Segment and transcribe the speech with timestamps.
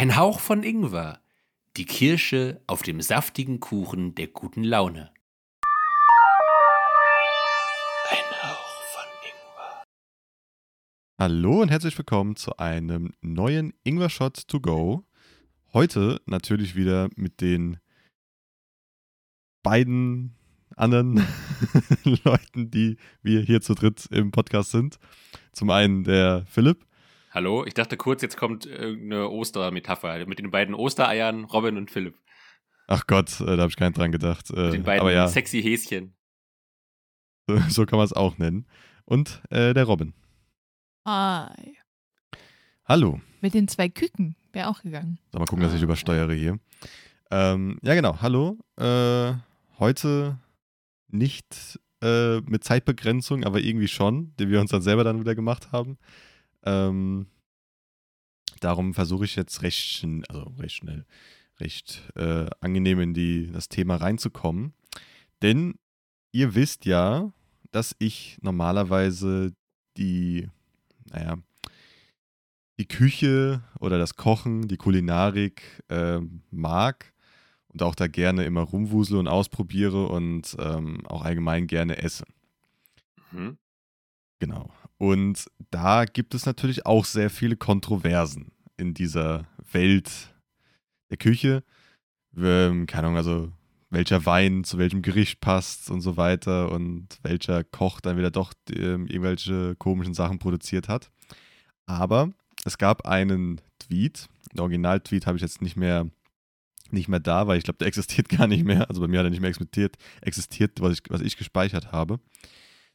[0.00, 1.20] Ein Hauch von Ingwer.
[1.76, 5.12] Die Kirsche auf dem saftigen Kuchen der guten Laune.
[8.08, 9.82] Ein Hauch von Ingwer.
[11.18, 15.04] Hallo und herzlich willkommen zu einem neuen Ingwer-Shot to go.
[15.74, 17.76] Heute natürlich wieder mit den
[19.62, 20.34] beiden
[20.76, 21.26] anderen
[22.24, 24.98] Leuten, die wir hier zu dritt im Podcast sind.
[25.52, 26.86] Zum einen der Philipp.
[27.32, 32.18] Hallo, ich dachte kurz, jetzt kommt irgendeine Ostermetapher mit den beiden Ostereiern, Robin und Philipp.
[32.88, 34.50] Ach Gott, äh, da habe ich keinen dran gedacht.
[34.50, 36.16] Äh, Mit den beiden aber ja, sexy Häschen.
[37.46, 38.66] so, so kann man es auch nennen.
[39.04, 40.12] Und äh, der Robin.
[41.06, 41.76] Hi.
[42.84, 43.20] Hallo.
[43.40, 45.20] Mit den zwei Küken wäre auch gegangen.
[45.32, 46.58] So, mal gucken, dass ich übersteuere hier.
[47.30, 48.20] Ähm, ja, genau.
[48.20, 48.58] Hallo.
[48.76, 49.34] Äh,
[49.78, 50.40] heute
[51.06, 55.70] nicht äh, mit Zeitbegrenzung, aber irgendwie schon, die wir uns dann selber dann wieder gemacht
[55.70, 55.96] haben.
[56.64, 57.26] Ähm,
[58.60, 61.06] darum versuche ich jetzt recht, schn also recht schnell,
[61.58, 64.74] recht äh, angenehm in die, das Thema reinzukommen.
[65.42, 65.74] Denn
[66.32, 67.32] ihr wisst ja,
[67.70, 69.52] dass ich normalerweise
[69.96, 70.48] die,
[71.10, 71.38] naja,
[72.78, 77.12] die Küche oder das Kochen, die Kulinarik äh, mag
[77.68, 82.24] und auch da gerne immer rumwusle und ausprobiere und ähm, auch allgemein gerne esse.
[83.32, 83.58] Mhm.
[84.38, 84.70] Genau.
[85.00, 90.10] Und da gibt es natürlich auch sehr viele Kontroversen in dieser Welt
[91.08, 91.64] der Küche.
[92.36, 93.50] Ähm, keine Ahnung, also
[93.88, 98.52] welcher Wein zu welchem Gericht passt und so weiter und welcher Koch dann wieder doch
[98.70, 101.10] ähm, irgendwelche komischen Sachen produziert hat.
[101.86, 102.30] Aber
[102.66, 106.10] es gab einen Tweet, den Original-Tweet habe ich jetzt nicht mehr,
[106.90, 108.90] nicht mehr da, weil ich glaube, der existiert gar nicht mehr.
[108.90, 112.20] Also bei mir hat er nicht mehr existiert, existiert was, ich, was ich gespeichert habe.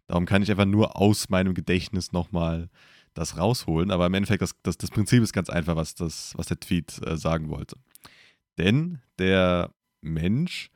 [0.07, 2.69] Darum kann ich einfach nur aus meinem Gedächtnis nochmal
[3.13, 3.91] das rausholen.
[3.91, 7.01] Aber im Endeffekt, das, das, das Prinzip ist ganz einfach, was, das, was der Tweet
[7.05, 7.77] äh, sagen wollte.
[8.57, 10.69] Denn der Mensch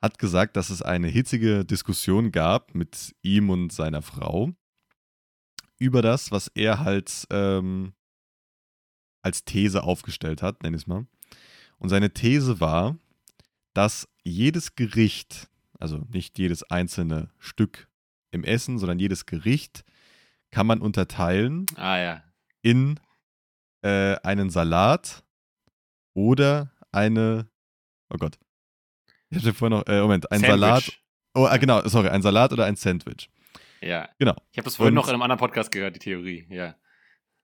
[0.00, 4.52] hat gesagt, dass es eine hitzige Diskussion gab mit ihm und seiner Frau
[5.78, 7.94] über das, was er halt ähm,
[9.22, 11.06] als These aufgestellt hat, nenn ich es mal.
[11.78, 12.98] Und seine These war,
[13.72, 15.48] dass jedes Gericht,
[15.78, 17.88] also nicht jedes einzelne Stück
[18.34, 19.84] im Essen, sondern jedes Gericht
[20.50, 22.22] kann man unterteilen Ah ja.
[22.62, 23.00] in
[23.82, 25.24] äh, einen Salat
[26.14, 27.48] oder eine,
[28.12, 28.38] oh Gott,
[29.30, 30.60] ich hatte vorhin noch, äh, Moment, ein Sandwich.
[30.60, 30.92] Salat,
[31.34, 33.30] oh, ah, genau, sorry, ein Salat oder ein Sandwich.
[33.80, 34.08] Ja.
[34.18, 34.34] Genau.
[34.52, 36.46] Ich habe das vorhin Und- noch in einem anderen Podcast gehört, die Theorie.
[36.48, 36.74] Ja.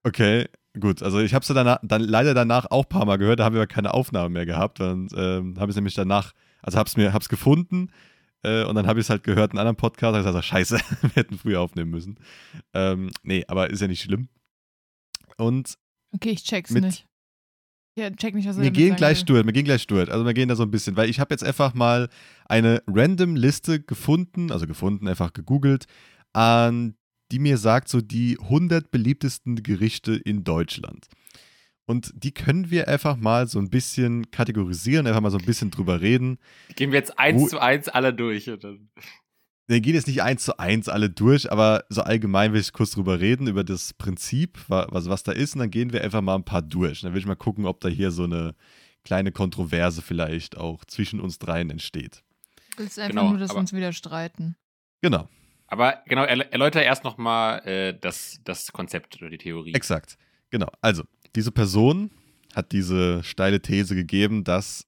[0.04, 1.02] Okay, gut.
[1.02, 3.54] Also ich habe es danach, dann leider danach auch ein paar Mal gehört, da haben
[3.54, 4.80] wir aber keine Aufnahme mehr gehabt.
[4.80, 7.90] Und ähm, habe es nämlich danach, also habe es mir, hab's gefunden
[8.42, 10.14] äh, und dann habe ich es halt gehört in einem anderen Podcast.
[10.14, 12.18] Da habe ich gesagt, scheiße, wir hätten früher aufnehmen müssen.
[12.74, 14.28] Ähm, nee, aber ist ja nicht schlimm.
[15.36, 15.76] Und
[16.12, 17.06] Okay, ich check's nicht.
[17.96, 20.10] Ja, check nicht, was wir gehen gleich durch, wir gehen gleich durch.
[20.10, 22.08] Also wir gehen da so ein bisschen, weil ich habe jetzt einfach mal
[22.46, 25.86] eine random Liste gefunden, also gefunden, einfach gegoogelt,
[26.32, 26.94] an
[27.32, 31.06] die mir sagt, so die 100 beliebtesten Gerichte in Deutschland.
[31.90, 35.72] Und die können wir einfach mal so ein bisschen kategorisieren, einfach mal so ein bisschen
[35.72, 36.38] drüber reden.
[36.76, 38.48] Gehen wir jetzt eins Wo- zu eins alle durch.
[38.48, 38.90] Und dann
[39.66, 42.92] Wir gehen jetzt nicht eins zu eins alle durch, aber so allgemein will ich kurz
[42.92, 46.20] drüber reden, über das Prinzip, wa- was, was da ist, und dann gehen wir einfach
[46.20, 47.00] mal ein paar durch.
[47.00, 48.54] Dann will ich mal gucken, ob da hier so eine
[49.04, 52.22] kleine Kontroverse vielleicht auch zwischen uns dreien entsteht.
[52.76, 54.54] Du willst einfach Genau, nur, dass wir uns wieder streiten.
[55.02, 55.28] Genau,
[55.66, 59.74] Aber genau, erl- erläuter erst nochmal äh, das, das Konzept oder die Theorie.
[59.74, 60.18] exakt.
[60.50, 60.68] Genau.
[60.80, 61.04] Also,
[61.36, 62.10] diese Person
[62.54, 64.86] hat diese steile These gegeben, dass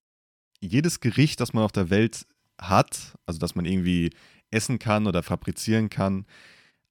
[0.61, 2.27] jedes Gericht, das man auf der Welt
[2.61, 4.11] hat, also das man irgendwie
[4.51, 6.27] essen kann oder fabrizieren kann,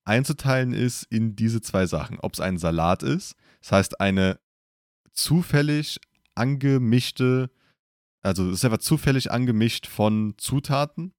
[0.03, 2.19] einzuteilen ist in diese zwei Sachen.
[2.19, 4.39] Ob es ein Salat ist, das heißt eine
[5.13, 5.99] zufällig
[6.35, 7.49] angemischte,
[8.21, 11.13] also es ist einfach zufällig angemischt von Zutaten.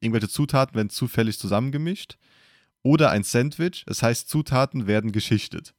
[0.00, 2.18] Irgendwelche Zutaten werden zufällig zusammengemischt.
[2.82, 5.74] Oder ein Sandwich, das heißt Zutaten werden geschichtet.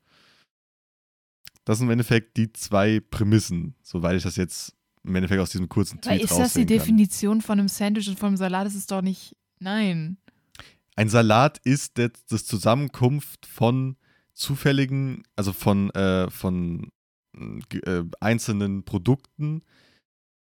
[1.65, 4.73] Das sind im Endeffekt die zwei Prämissen, soweit ich das jetzt
[5.03, 6.67] im Endeffekt aus diesem kurzen Aber Tweet ist das die kann.
[6.67, 8.65] Definition von einem Sandwich und von einem Salat?
[8.65, 9.35] Das ist doch nicht.
[9.59, 10.17] Nein.
[10.95, 13.95] Ein Salat ist der, das Zusammenkunft von
[14.33, 16.89] zufälligen, also von, äh, von
[17.85, 19.61] äh, einzelnen Produkten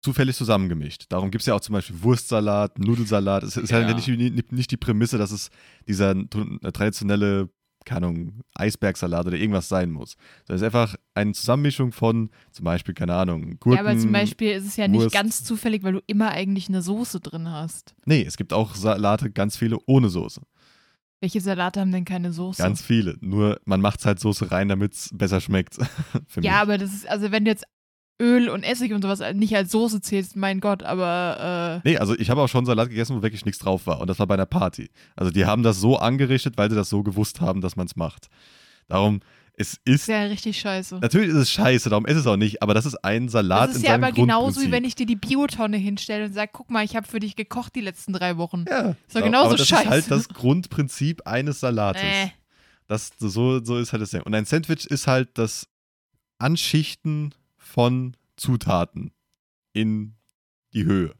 [0.01, 1.05] zufällig zusammengemischt.
[1.09, 3.43] Darum gibt es ja auch zum Beispiel Wurstsalat, Nudelsalat.
[3.43, 3.83] Es ist Ja.
[3.83, 5.49] halt nicht, nicht, die Prämisse, dass es
[5.87, 6.15] dieser
[6.73, 7.49] traditionelle,
[7.85, 10.15] keine Ahnung, Eisbergsalat oder irgendwas sein muss.
[10.47, 13.73] Es ist einfach eine Zusammenmischung von zum Beispiel, keine Ahnung, Gurken.
[13.73, 15.13] ja, aber zum Beispiel ist es ja nicht Wurst.
[15.13, 17.95] ganz zufällig, weil du immer eigentlich eine Soße drin hast.
[18.05, 20.41] Nee, es gibt auch Salate, ganz viele ohne Soße.
[21.21, 22.61] Welche Salate haben denn keine Soße?
[22.61, 23.17] Ganz viele.
[23.19, 25.77] Nur man macht halt Soße rein, damit es besser schmeckt.
[26.35, 26.51] Ja, mich.
[26.51, 27.65] aber das ist, also wenn du jetzt
[28.21, 32.17] Öl und Essig und sowas nicht als Soße zählst, mein Gott, aber äh, Nee, also
[32.17, 34.01] ich habe auch schon Salat gegessen, wo wirklich nichts drauf war.
[34.01, 34.89] Und das war bei einer Party.
[35.15, 37.95] Also die haben das so angerichtet, weil sie das so gewusst haben, dass man es
[37.95, 38.27] macht.
[38.87, 39.21] Darum,
[39.59, 40.07] es ist.
[40.07, 40.99] ja richtig scheiße.
[41.01, 43.77] Natürlich ist es scheiße, darum ist es auch nicht, aber das ist ein Salat Das
[43.77, 46.85] ist ja aber genauso, wie wenn ich dir die Biotonne hinstelle und sage, guck mal,
[46.85, 48.65] ich habe für dich gekocht die letzten drei Wochen.
[48.69, 49.83] Ja, Ist doch genauso aber das scheiße.
[49.83, 52.01] ist halt das Grundprinzip eines Salates.
[52.01, 52.29] Äh.
[52.87, 54.21] Das, so, so ist halt das Ding.
[54.21, 55.67] Und ein Sandwich ist halt das
[56.39, 57.33] Anschichten
[57.69, 59.11] von Zutaten
[59.73, 60.15] in
[60.73, 61.13] die Höhe.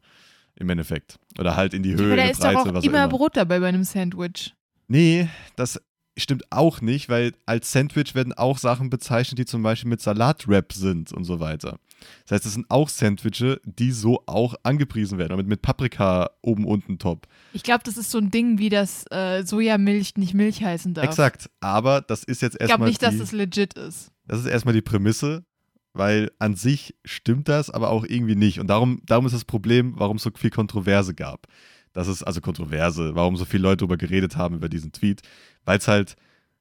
[0.56, 1.18] Im Endeffekt.
[1.38, 3.08] Oder halt in die Höhe, Aber da ist doch auch immer.
[3.08, 4.54] Brot dabei bei einem Sandwich.
[4.88, 5.80] Nee, das
[6.18, 10.72] stimmt auch nicht, weil als Sandwich werden auch Sachen bezeichnet, die zum Beispiel mit Salatwrap
[10.72, 11.78] sind und so weiter.
[12.24, 15.38] Das heißt, es sind auch Sandwiche, die so auch angepriesen werden.
[15.38, 17.26] Und mit, Paprika oben, unten top.
[17.52, 21.04] Ich glaube, das ist so ein Ding, wie das äh, Sojamilch nicht Milch heißen darf.
[21.04, 21.50] Exakt.
[21.60, 22.88] Aber das ist jetzt Ich glaube erstmal.
[22.88, 24.10] nicht, dass die, das legit ist.
[24.26, 25.44] Das ist erstmal die Prämisse,
[25.92, 28.60] weil an sich stimmt das, aber auch irgendwie nicht.
[28.60, 31.46] Und darum, darum ist das Problem, warum es so viel Kontroverse gab.
[31.92, 35.22] Das ist also Kontroverse, warum so viele Leute darüber geredet haben, über diesen Tweet,
[35.64, 36.14] weil es halt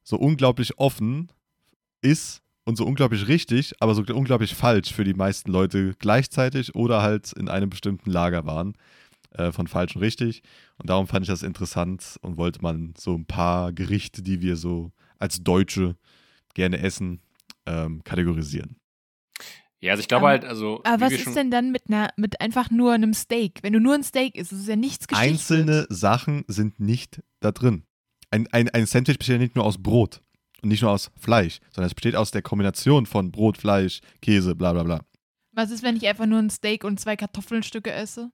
[0.04, 1.32] so unglaublich offen
[2.02, 7.02] ist und so unglaublich richtig, aber so unglaublich falsch für die meisten Leute gleichzeitig oder
[7.02, 8.74] halt in einem bestimmten Lager waren.
[9.32, 10.42] Äh, von falsch und richtig.
[10.78, 14.56] Und darum fand ich das interessant und wollte man so ein paar Gerichte, die wir
[14.56, 15.96] so als Deutsche
[16.56, 17.22] gerne essen,
[17.68, 18.79] ähm, kategorisieren.
[19.82, 20.82] Ja, also ich glaube Ähm, halt, also.
[20.84, 23.60] Aber was ist denn dann mit, einer, mit einfach nur einem Steak?
[23.62, 25.32] Wenn du nur ein Steak isst, ist es ja nichts geschichtet.
[25.32, 27.84] Einzelne Sachen sind nicht da drin.
[28.32, 30.22] Ein, ein, ein Sandwich besteht ja nicht nur aus Brot
[30.62, 34.54] und nicht nur aus Fleisch, sondern es besteht aus der Kombination von Brot, Fleisch, Käse,
[34.56, 35.00] bla bla bla.
[35.54, 38.32] Was ist, wenn ich einfach nur ein Steak und zwei Kartoffelnstücke esse?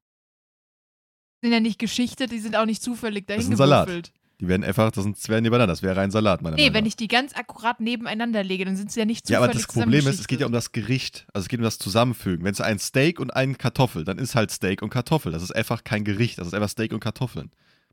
[1.42, 3.86] Sind ja nicht geschichtet, die sind auch nicht zufällig Das dahin ist ein Salat.
[3.88, 4.12] gewürfelt.
[4.42, 6.86] Die werden einfach, das sind zwei nebeneinander, das wäre ein Salat, meiner Nee, Meinung wenn
[6.86, 9.68] ich die ganz akkurat nebeneinander lege, dann sind sie ja nicht Ja, zufällig aber das
[9.68, 11.26] Problem ist, es geht ja um das Gericht.
[11.34, 12.44] Also es geht um das Zusammenfügen.
[12.44, 15.32] Wenn es ein Steak und ein Kartoffel, dann ist halt Steak und Kartoffel.
[15.32, 17.50] Das ist einfach kein Gericht, das ist einfach Steak und Kartoffeln.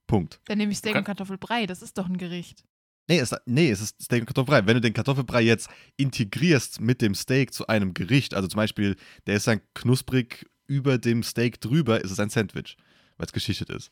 [0.09, 0.41] Punkt.
[0.47, 0.99] Dann nehme ich Steak Okay.
[0.99, 2.65] und Kartoffelbrei, das ist doch ein Gericht.
[3.09, 4.67] Nee es, nee, es ist Steak und Kartoffelbrei.
[4.67, 8.97] Wenn du den Kartoffelbrei jetzt integrierst mit dem Steak zu einem Gericht, also zum Beispiel,
[9.27, 12.77] der ist dann knusprig über dem Steak drüber, ist es ein Sandwich,
[13.17, 13.91] weil es geschichtet ist.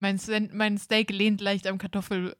[0.00, 0.18] Mein,
[0.52, 2.36] mein Steak lehnt leicht am Kartoffel.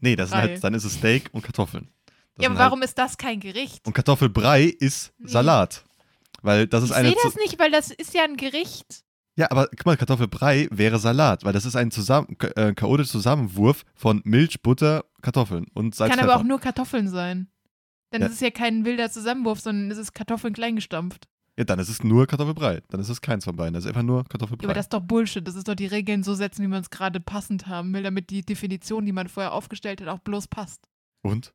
[0.00, 0.40] Nee, das ist Brei.
[0.40, 1.88] halt, dann ist es Steak und Kartoffeln.
[2.36, 3.86] Das ja, aber halt- warum ist das kein Gericht?
[3.86, 5.28] Und Kartoffelbrei ist Nee.
[5.30, 5.84] Salat.
[6.42, 7.08] Weil das ist Ich eine.
[7.08, 9.02] sehe das nicht, weil das ist ja ein Gericht.
[9.36, 13.84] Ja, aber guck mal, Kartoffelbrei wäre Salat, weil das ist ein zusammen, äh, chaotischer Zusammenwurf
[13.94, 16.40] von Milch, Butter, Kartoffeln und Salz, Kann aber Pfeffer.
[16.40, 17.48] auch nur Kartoffeln sein.
[18.10, 18.26] Dann Ja.
[18.28, 21.28] ist es ja kein wilder Zusammenwurf, sondern es ist Kartoffeln kleingestampft.
[21.58, 22.82] Ja, dann ist es nur Kartoffelbrei.
[22.88, 23.74] Dann ist es keins von beiden.
[23.74, 24.64] Das ist einfach nur Ja, Kartoffelbrei.
[24.66, 25.46] aber das ist doch Bullshit.
[25.46, 28.30] Das ist doch die Regeln so setzen, wie man es gerade passend haben will, damit
[28.30, 30.88] die Definition, die man vorher aufgestellt hat, auch bloß passt.
[31.22, 31.52] und?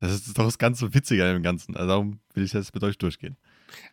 [0.00, 1.74] Das ist doch das ganze Witzige dem Ganzen.
[1.76, 3.38] Also darum will ich jetzt mit euch durchgehen.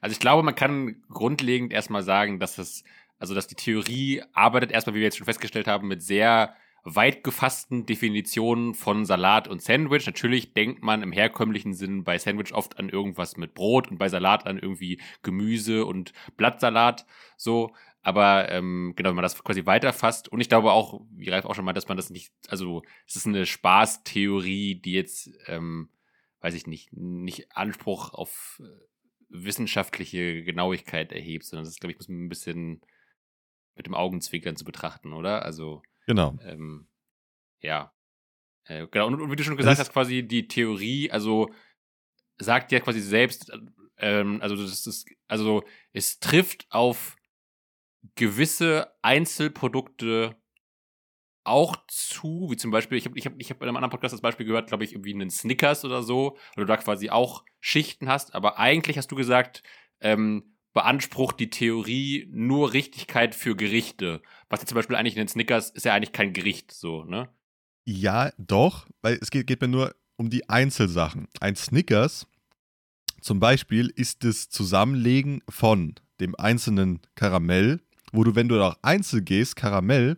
[0.02, 2.84] Also ich glaube, man kann grundlegend erstmal sagen, dass es,
[3.18, 7.24] also dass die Theorie arbeitet erstmal, wie wir jetzt schon festgestellt haben, mit sehr weit
[7.24, 10.06] gefassten Definitionen von Salat und Sandwich.
[10.06, 14.10] Natürlich denkt man im herkömmlichen Sinn bei Sandwich oft an irgendwas mit Brot und bei
[14.10, 17.06] Salat an irgendwie Gemüse und Blattsalat.
[17.38, 21.46] So, aber ähm, genau, wenn man das quasi weiterfasst und ich glaube auch, wie Ralf
[21.46, 25.90] auch schon meint, dass man das nicht, also es ist eine Spaßtheorie, die jetzt, ähm,
[26.40, 28.92] weiß ich nicht, nicht Anspruch auf äh,
[29.30, 32.82] wissenschaftliche Genauigkeit erhebt, sondern das ist, glaube ich, muss man ein bisschen
[33.76, 35.46] mit dem Augenzwinkern zu betrachten, oder?
[35.46, 36.38] Also, Genau.
[36.44, 36.88] ähm,
[37.60, 37.94] ja.
[38.66, 41.52] Äh, genau, und, und wie du schon gesagt ist- hast, quasi die Theorie, also
[42.38, 43.52] sagt ja quasi selbst,
[43.98, 47.16] ähm, also das ist, also es trifft auf
[48.16, 50.36] gewisse Einzelprodukte
[51.44, 54.14] auch zu, wie zum Beispiel, ich habe ich hab, ich hab bei einem anderen Podcast
[54.14, 57.44] das Beispiel gehört, glaube ich, irgendwie einen Snickers oder so, wo du da quasi auch
[57.60, 59.64] Schichten hast, aber eigentlich hast du gesagt,
[60.00, 64.22] ähm, beansprucht die Theorie nur Richtigkeit für Gerichte.
[64.50, 67.30] Was ja zum Beispiel eigentlich in den Snickers ist ja eigentlich kein Gericht, so, ne?
[67.86, 71.28] Ja, doch, weil es geht, geht mir nur um die Einzelsachen.
[71.40, 72.28] Ein Snickers
[73.22, 77.82] zum Beispiel ist das Zusammenlegen von dem einzelnen Karamell,
[78.14, 80.16] wo du, wenn du auch einzeln gehst, Karamell,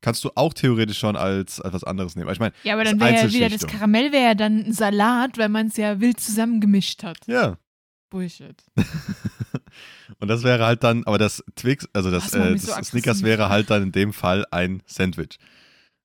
[0.00, 2.30] kannst du auch theoretisch schon als, als was anderes nehmen.
[2.30, 3.66] Ich meine, Ja, aber Das dann wäre ja wieder das.
[3.66, 7.18] Karamell wäre ja dann ein Salat, weil man es ja wild zusammengemischt hat.
[7.26, 7.58] ja.
[8.08, 8.56] Bullshit.
[10.18, 13.48] Und das wäre halt dann, aber das Twix, also das, äh, das so Snickers wäre
[13.48, 15.38] halt dann in dem Fall ein Sandwich.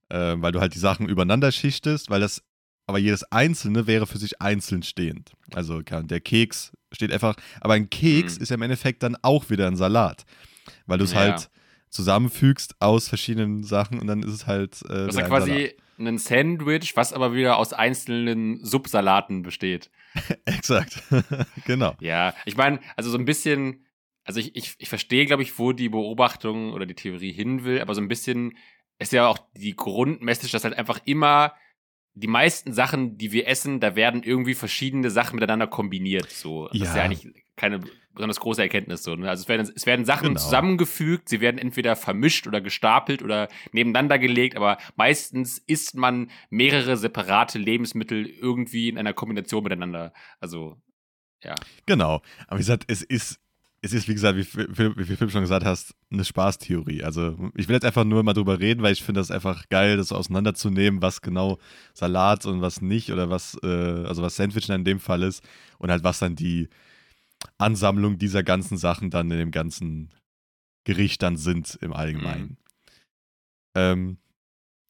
[0.09, 2.43] Äh, weil du halt die Sachen übereinander schichtest, weil das,
[2.85, 5.31] aber jedes einzelne wäre für sich einzeln stehend.
[5.53, 8.43] Also der Keks steht einfach, aber ein Keks Mhm.
[8.43, 10.23] ist ja im Endeffekt dann auch wieder ein Salat.
[10.85, 11.19] Weil du es Ja.
[11.19, 11.49] halt
[11.89, 14.81] zusammenfügst aus verschiedenen Sachen und dann ist es halt.
[14.83, 15.71] Äh, Das ist ja quasi, Salat.
[15.97, 19.89] Ein Sandwich, was aber wieder aus einzelnen Subsalaten besteht.
[20.45, 21.01] Exakt.
[21.65, 21.95] genau.
[21.99, 23.85] Ja, ich meine, also so ein bisschen,
[24.23, 27.81] also ich, ich, ich verstehe, glaube ich, wo die Beobachtung oder die Theorie hin will,
[27.81, 28.57] aber so ein bisschen
[28.99, 31.53] ist ja auch die Grundmessage, dass halt einfach immer
[32.13, 36.29] die meisten Sachen, die wir essen, da werden irgendwie verschiedene Sachen miteinander kombiniert.
[36.31, 36.67] So.
[36.69, 37.03] Das ist ja Ja.
[37.03, 37.81] eigentlich keine
[38.15, 39.03] besonders große Erkenntnis.
[39.03, 39.29] So, ne?
[39.29, 40.39] Also es werden, es werden Sachen Genau.
[40.39, 46.97] zusammengefügt, sie werden entweder vermischt oder gestapelt oder nebeneinander gelegt, aber meistens isst man mehrere
[46.97, 50.13] separate Lebensmittel irgendwie in einer Kombination miteinander.
[50.39, 50.81] Also,
[51.85, 52.21] Genau.
[52.47, 53.39] Aber wie gesagt, es ist,
[53.81, 57.03] es ist, wie gesagt, wie, Philipp- wie Philipp schon gesagt hast, eine Spaßtheorie.
[57.03, 59.97] Also ich will jetzt einfach nur mal drüber reden, weil ich finde das einfach geil,
[59.97, 61.59] das auseinanderzunehmen, was genau
[61.93, 65.43] Salat und was nicht oder was, äh, also was Sandwich in dem Fall ist
[65.77, 66.67] und halt was dann die
[67.57, 70.11] Ansammlung dieser ganzen Sachen dann in dem ganzen
[70.83, 72.57] Gericht dann sind im Allgemeinen.
[73.75, 74.17] Ähm,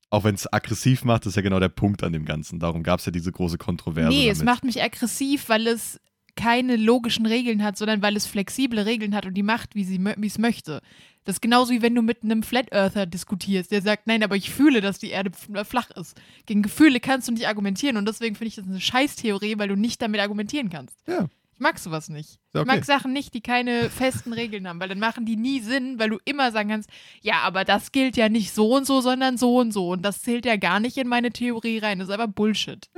[0.10, 2.60] auch wenn es aggressiv macht, ist ja genau der Punkt an dem Ganzen.
[2.60, 4.10] Darum gab es ja diese große Kontroverse.
[4.16, 4.54] Nee, es damit.
[4.54, 6.00] macht mich aggressiv, weil es
[6.36, 10.00] keine logischen Regeln hat, sondern weil es flexible Regeln hat und die macht, wie sie
[10.22, 10.82] es möchte.
[11.24, 14.36] Das ist genauso wie wenn du mit einem Flat Earther diskutierst, der sagt, nein, aber
[14.36, 15.32] ich fühle, dass die Erde
[15.64, 16.20] flach ist.
[16.46, 19.76] Gegen Gefühle kannst du nicht argumentieren und deswegen finde ich das eine Scheißtheorie, weil du
[19.76, 20.96] nicht damit argumentieren kannst.
[21.08, 21.28] Ja.
[21.56, 22.40] Ich mag sowas nicht.
[22.54, 22.76] Ja, Ich okay.
[22.76, 26.10] mag Sachen nicht, die keine festen Regeln haben, weil dann machen die nie Sinn, weil
[26.10, 26.90] du immer sagen kannst,
[27.22, 30.22] ja, aber das gilt ja nicht so und so, sondern so und so und das
[30.22, 32.00] zählt ja gar nicht in meine Theorie rein.
[32.00, 32.90] Das ist aber Bullshit.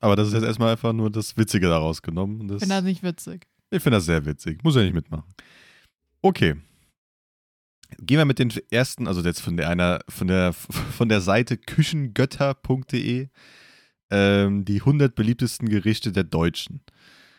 [0.00, 2.48] Aber das ist jetzt erstmal einfach nur das Witzige daraus genommen.
[2.48, 3.46] Das, Ich finde das nicht witzig.
[3.70, 4.62] ich finde das sehr witzig.
[4.62, 5.24] Muss ja nicht mitmachen.
[6.20, 6.56] Okay.
[7.98, 11.56] Gehen wir mit den ersten, also jetzt von der einer, von der von der Seite
[11.56, 13.28] küchengötter.de
[14.10, 16.82] ähm, die 100 beliebtesten Gerichte der Deutschen.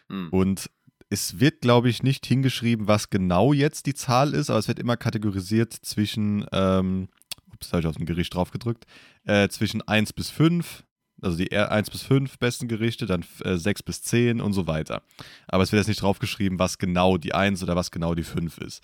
[0.09, 0.29] Hm.
[0.29, 0.69] Und
[1.09, 4.79] es wird, glaube ich, nicht hingeschrieben, was genau jetzt die Zahl ist, aber es wird
[4.79, 7.07] immer kategorisiert zwischen, ähm,
[7.53, 8.85] ups, habe ich auf dem Gericht drauf gedrückt,
[9.23, 10.83] äh, zwischen 1 bis 5,
[11.21, 14.67] also die eher 1 bis 5 besten Gerichte, dann äh, 6 bis 10 und so
[14.67, 15.01] weiter.
[15.47, 18.57] Aber es wird jetzt nicht draufgeschrieben, was genau die 1 oder was genau die 5
[18.59, 18.83] ist.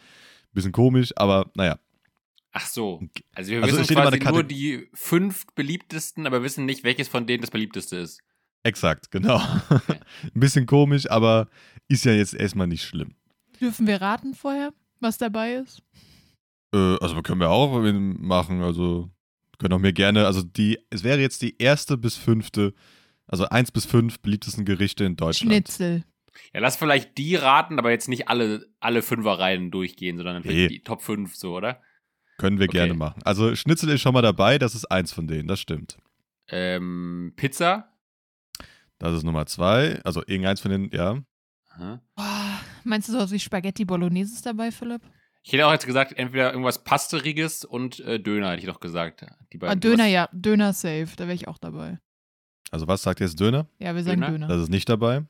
[0.53, 1.80] Bisschen komisch, aber naja.
[2.51, 3.01] Ach so.
[3.34, 7.42] Also wir Also wissen quasi nur die fünf beliebtesten, aber wissen nicht, welches von denen
[7.42, 8.22] das beliebteste ist.
[8.63, 9.38] Exakt, genau.
[9.79, 11.48] Ein bisschen komisch, aber
[11.88, 13.15] ist ja jetzt erstmal nicht schlimm.
[13.60, 15.82] Dürfen wir raten vorher, was dabei ist?
[16.74, 19.10] Äh, also können wir auch machen, also
[19.60, 22.74] können auch mir gerne, also die, es wäre jetzt die erste bis fünfte,
[23.27, 25.51] also eins bis fünf beliebtesten Gerichte in Deutschland.
[25.51, 26.03] Schnitzel.
[26.53, 30.67] Ja, lass vielleicht die raten, aber jetzt nicht alle, alle Fünferreihen durchgehen, sondern vielleicht Nee.
[30.77, 31.82] die Top 5 so, oder?
[32.39, 32.77] Können wir Okay.
[32.79, 33.22] gerne machen.
[33.24, 35.98] Also Schnitzel ist schon mal dabei, das ist eins von denen, das stimmt.
[36.48, 37.93] Ähm, Pizza.
[39.03, 41.22] Das ist Nummer zwei, also irgendeins von denen, ja.
[41.75, 42.01] Aha.
[42.15, 45.01] Boah, meinst du sowas wie Spaghetti Bolognese ist dabei, Philipp?
[45.43, 49.25] Ich hätte auch jetzt gesagt, entweder irgendwas Pasteriges und äh, Döner, hätte ich doch gesagt.
[49.51, 49.81] Die Ah, beiden.
[49.81, 50.29] Döner, Was- ja.
[50.31, 51.10] Döner safe.
[51.17, 52.00] Da wäre ich auch dabei.
[52.72, 53.67] Also was sagt jetzt Döner?
[53.77, 54.31] Ja, wir sagen Döner?
[54.31, 54.48] Döner.
[54.48, 55.25] Das ist nicht dabei.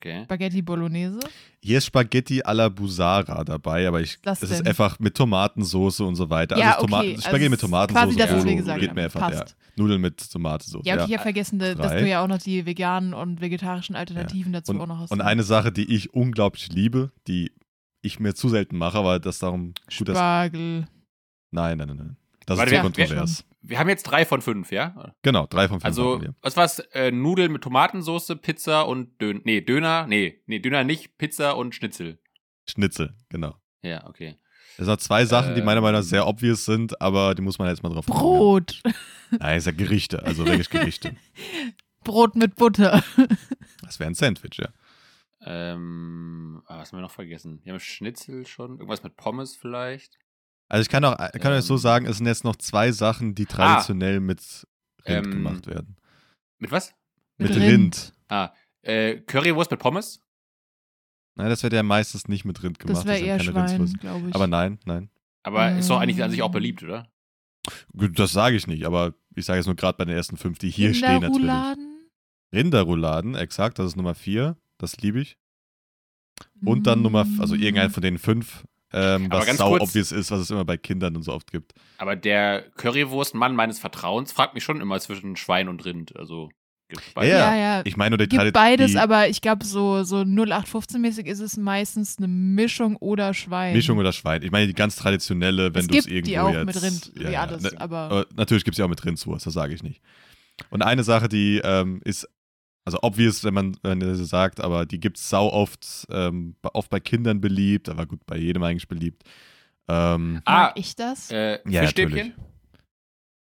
[0.00, 0.22] Okay.
[0.24, 1.18] Spaghetti Bolognese.
[1.60, 6.14] Hier ist Spaghetti alla Busara dabei, aber ich, Was es ist einfach mit Tomatensauce und
[6.14, 6.56] so weiter.
[6.56, 9.32] Ja, also okay, also Spaghetti es mit ist Tomatensauce quasi das, gesagt geht mir einfach,
[9.32, 9.44] ja.
[9.74, 10.86] Nudeln mit Tomatensauce.
[10.86, 11.06] Ja, okay, ja.
[11.08, 12.00] ich habe vergessen, da- dass Drei.
[12.02, 15.10] du ja auch noch die veganen und vegetarischen Alternativen dazu Und, auch noch hast.
[15.10, 17.50] und eine Sache, die ich unglaublich liebe, die
[18.00, 20.86] ich mir zu selten mache, aber das darum gut, dass, Spargel.
[21.50, 22.16] Nein, nein, nein, nein.
[22.46, 23.44] Das Warte, ist zu wer- kontrovers.
[23.60, 25.14] Wir haben jetzt drei von fünf, ja?
[25.22, 25.84] Genau, drei von fünf.
[25.84, 26.78] Also, was war's?
[26.92, 29.40] Äh, Nudeln mit Tomatensauce, Pizza und Döner.
[29.44, 30.06] Nee, Döner.
[30.06, 31.18] Nee, nee, Döner nicht.
[31.18, 32.20] Pizza und Schnitzel.
[32.66, 33.56] Schnitzel, genau.
[33.82, 34.36] Ja, okay.
[34.76, 35.80] Das sind zwei Sachen, die meiner.
[35.80, 38.20] Meinung nach sehr obvious sind, aber die muss man jetzt mal drauf kommen.
[38.20, 38.80] Brot.
[39.38, 41.16] Nein, ist ja Gerichte, also wirklich Gerichte.
[42.04, 43.02] Brot mit Butter.
[43.82, 44.68] Das wäre ein Sandwich, ja.
[45.40, 47.60] Ähm, ah, was haben wir noch vergessen?
[47.62, 48.72] Wir haben Schnitzel schon.
[48.72, 50.18] Irgendwas mit Pommes vielleicht.
[50.68, 51.78] Also ich kann auch, kann euch so Ähm.
[51.78, 54.66] sagen, es sind jetzt noch zwei Sachen, die traditionell mit
[55.06, 55.96] Rind Ähm, gemacht werden.
[56.58, 56.92] Mit was?
[57.38, 57.70] Mit, mit Rind.
[57.72, 58.12] Rind.
[58.28, 60.20] Ah, äh, Currywurst mit Pommes?
[61.36, 62.98] Nein, das wird ja meistens nicht mit Rind gemacht.
[62.98, 64.34] Das wäre eher keine Schwein, glaube ich.
[64.34, 65.08] Aber nein, nein.
[65.44, 66.24] Aber ist doch eigentlich Ähm.
[66.24, 67.08] an sich auch beliebt, oder?
[67.92, 70.68] Das sage ich nicht, aber ich sage jetzt nur gerade bei den ersten fünf, die
[70.70, 71.36] hier stehen natürlich.
[71.48, 72.08] Rinderrouladen?
[72.52, 74.56] Rinderrouladen, exakt, das ist Nummer vier.
[74.78, 75.36] Das liebe ich.
[76.64, 77.60] Und dann Nummer, also Mm.
[77.60, 80.64] irgendein von den fünf, ähm, Aber was ganz sau kurz- obvious ist, was es immer
[80.64, 81.72] bei Kindern und so oft gibt.
[81.98, 86.16] Aber der Currywurstmann meines Vertrauens fragt mich schon immer zwischen Schwein und Rind.
[86.16, 86.48] Also,
[86.88, 87.30] gibt's beides.
[87.32, 87.82] Ja, Ja, ja.
[87.84, 91.56] Ich meine nur die Gibt beides, die aber ich glaube, so, so 0815-mäßig ist es
[91.56, 93.74] meistens eine Mischung oder Schwein.
[93.74, 94.42] Mischung oder Schwein.
[94.42, 96.82] Ich meine die ganz traditionelle, wenn es du es gibt irgendwo die auch jetzt, mit
[96.82, 99.46] Rind, ja, wie ja, alles, ne, aber aber natürlich gibt es ja auch mit Rindswurst,
[99.46, 100.00] das sage ich nicht.
[100.70, 102.26] Und eine Sache, die ähm, ist,
[102.88, 106.56] also obvious, wenn man, wenn ihr das sagt, aber die gibt es sau oft, ähm,
[106.72, 109.24] oft bei Kindern beliebt, aber gut, bei jedem eigentlich beliebt.
[109.88, 111.30] Ähm, Ah, ich das?
[111.30, 112.16] Äh, Ja, Fischstäbchen?
[112.16, 112.34] natürlich.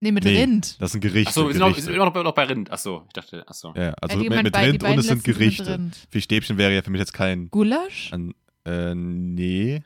[0.02, 0.42] Nee, mit Nee.
[0.42, 0.82] Rind.
[0.82, 1.30] Das sind Gerichte.
[1.30, 1.84] Achso, wir sind, noch, Gerichte.
[1.86, 2.70] sind immer, noch, noch bei Rind.
[2.72, 3.74] Achso, ich dachte, achso.
[3.76, 5.92] ja, also Hat mit, mit bei- Rind und es sind Gerichte.
[6.10, 7.50] Fischstäbchen wäre ja für mich jetzt kein.
[7.50, 8.12] Gulasch?
[8.14, 8.34] An,
[8.66, 9.84] äh, nee.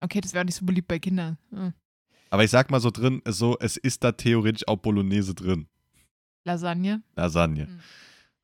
[0.00, 1.36] Okay, das wäre auch nicht so beliebt bei Kindern.
[1.50, 1.72] Hm.
[2.30, 5.66] Aber ich sag mal so drin, so, es ist da theoretisch auch Bolognese drin.
[6.44, 7.02] Lasagne.
[7.16, 7.66] Lasagne.
[7.66, 7.80] Hm.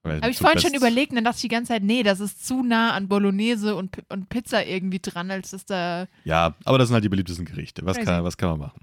[0.07, 2.47] Habe ich vorhin schon überlegt und dann dachte ich die ganze Zeit, nee, das ist
[2.47, 6.07] zu nah an Bolognese und, und Pizza irgendwie dran, als dass da.
[6.25, 7.85] Ja, aber das sind halt die beliebtesten Gerichte.
[7.85, 8.81] Was, kann, was kann man machen?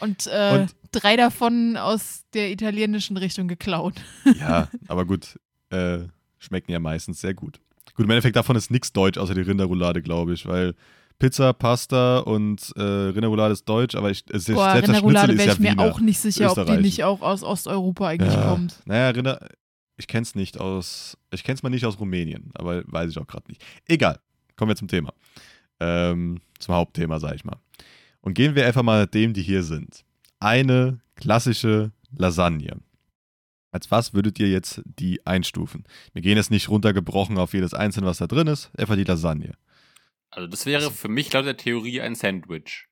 [0.00, 3.94] Und, äh, Und- drei davon aus der italienischen Richtung geklaut.
[4.40, 5.38] Ja, aber gut,
[5.70, 5.98] äh,
[6.38, 7.60] schmecken ja meistens sehr gut.
[7.94, 10.74] Gut, im Endeffekt davon ist nichts deutsch, außer die Rinderroulade, glaube ich, weil
[11.18, 15.48] Pizza, Pasta und äh, Rinderroulade ist deutsch, aber ich, es ist, Boah, selbst Rinderroulade wäre
[15.48, 15.82] ja ich mir Wiener.
[15.84, 18.48] auch nicht sicher, ob die nicht auch aus Osteuropa eigentlich Ja.
[18.48, 18.80] kommt.
[18.86, 19.38] Naja, Rinder,
[20.02, 23.18] ich kenne es nicht aus, ich kenne es mal nicht aus Rumänien, aber weiß ich
[23.18, 23.64] auch gerade nicht.
[23.86, 24.18] Egal,
[24.56, 25.14] kommen wir zum Thema.
[25.78, 27.60] Ähm, zum Hauptthema, sag ich mal.
[28.20, 30.04] Und gehen wir einfach mal dem, die hier sind.
[30.40, 32.80] Eine klassische Lasagne.
[33.70, 35.84] Als was würdet ihr jetzt die einstufen?
[36.12, 39.54] Wir gehen jetzt nicht runtergebrochen auf jedes Einzelne, was da drin ist, einfach die Lasagne.
[40.30, 42.88] Also das wäre für mich laut der Theorie ein Sandwich.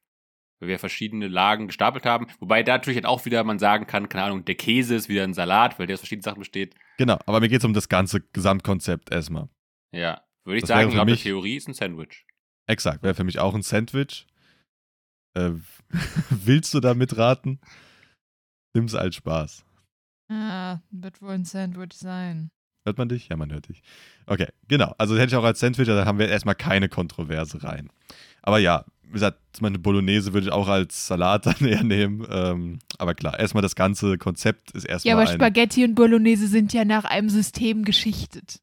[0.61, 2.27] Weil wir verschiedene Lagen gestapelt haben.
[2.39, 5.25] Wobei da natürlich halt auch wieder man sagen kann, keine Ahnung, der Käse ist wieder
[5.25, 6.75] ein Salat, weil der aus verschiedenen Sachen besteht.
[6.99, 9.49] Genau, aber mir geht es um das ganze Gesamtkonzept erstmal.
[9.93, 10.23] Ja.
[10.45, 12.27] Würde ich Das sagen, laut der mich- Theorie ist ein Sandwich.
[12.67, 14.27] Exakt, wäre für mich auch ein Sandwich.
[15.35, 15.53] Äh,
[16.31, 17.61] willst du da mitraten?
[18.75, 19.65] Nimm's als Spaß.
[20.31, 22.51] Ah, wird wohl ein Sandwich sein.
[22.87, 23.29] Hört man dich?
[23.29, 23.83] Ja, man hört dich.
[24.27, 24.95] Okay, genau.
[24.99, 27.91] Also hätte ich auch als Sandwich, da haben wir erstmal keine Kontroverse rein.
[28.43, 32.27] Aber ja, wie gesagt, zum Beispiel Bolognese würde ich auch als Salat dann eher nehmen.
[32.31, 35.33] Ähm, aber klar, erstmal das ganze Konzept ist erstmal Ja, aber.
[35.33, 38.61] Spaghetti und Bolognese sind ja nach einem System geschichtet.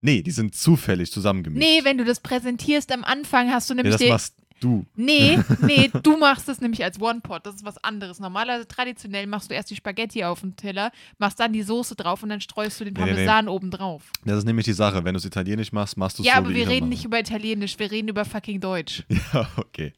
[0.00, 1.66] Nee, die sind zufällig zusammengemischt.
[1.66, 4.08] Nee, wenn du das präsentierst am Anfang, hast du ja, nämlich das den.
[4.10, 4.86] machst du.
[4.94, 7.46] Nee, nee, du machst das nämlich als One-Pot.
[7.46, 8.20] Das ist was anderes.
[8.20, 12.22] Normalerweise traditionell machst du erst die Spaghetti auf den Teller, machst dann die Soße drauf
[12.22, 13.26] und dann streust du den Nee, nee, nee.
[13.26, 14.10] Parmesan oben drauf.
[14.24, 15.04] Das ist nämlich die Sache.
[15.04, 17.18] Wenn du es italienisch machst, machst du es Ja, so, aber wir reden nicht über
[17.18, 19.04] Italienisch, wir reden über fucking Deutsch.
[19.32, 19.92] Ja, okay.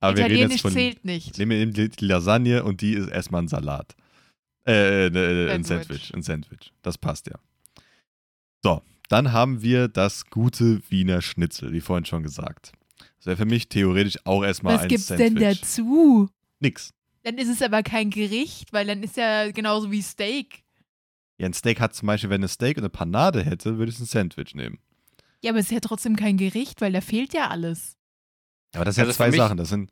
[0.00, 0.72] Aber wir reden Italienisch von.
[0.72, 1.32] zählt nicht.
[1.32, 3.94] Ich nehme eben die, Lasagne und die ist erstmal ein Salat.
[4.66, 5.86] Äh, äh, äh, ein Sandwich.
[5.86, 6.14] Sandwich.
[6.14, 6.72] Ein Sandwich.
[6.82, 7.38] Das passt ja.
[8.62, 12.72] So, dann haben wir das gute Wiener Schnitzel, wie vorhin schon gesagt.
[13.26, 15.34] Das wäre für mich theoretisch auch erstmal Was ein gibt's Sandwich.
[15.34, 16.28] denn dazu?
[16.60, 16.94] Nix.
[17.24, 20.62] Dann ist es aber kein Gericht, weil dann ist ja genauso wie Steak.
[21.38, 23.98] Ja, ein Steak hat zum Beispiel, wenn eine Steak und eine Panade hätte, würde ich
[23.98, 24.78] ein Sandwich nehmen.
[25.42, 27.96] Ja, aber es ist ja trotzdem kein Gericht, weil da fehlt ja alles.
[28.74, 29.56] Aber das sind ja Also für zwei Sachen.
[29.56, 29.90] Das sind,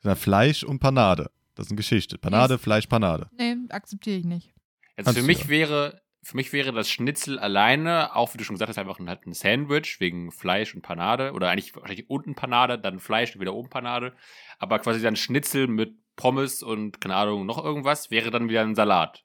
[0.00, 1.30] das sind Fleisch und Panade.
[1.54, 2.18] Das sind Geschichte.
[2.18, 2.62] Panade, Yes.
[2.62, 3.28] Fleisch, Panade.
[3.38, 4.52] Nee, akzeptiere ich nicht.
[4.96, 5.48] Also Kannst für mich ja.
[5.48, 9.08] wäre, für mich wäre das Schnitzel alleine, auch wie du schon gesagt hast, einfach ein,
[9.08, 11.32] halt ein Sandwich wegen Fleisch und Panade.
[11.32, 14.14] Oder eigentlich wahrscheinlich unten Panade, dann Fleisch und wieder oben Panade.
[14.58, 18.76] Aber quasi dann Schnitzel mit Pommes und, keine Ahnung, noch irgendwas, wäre dann wieder ein
[18.76, 19.24] Salat.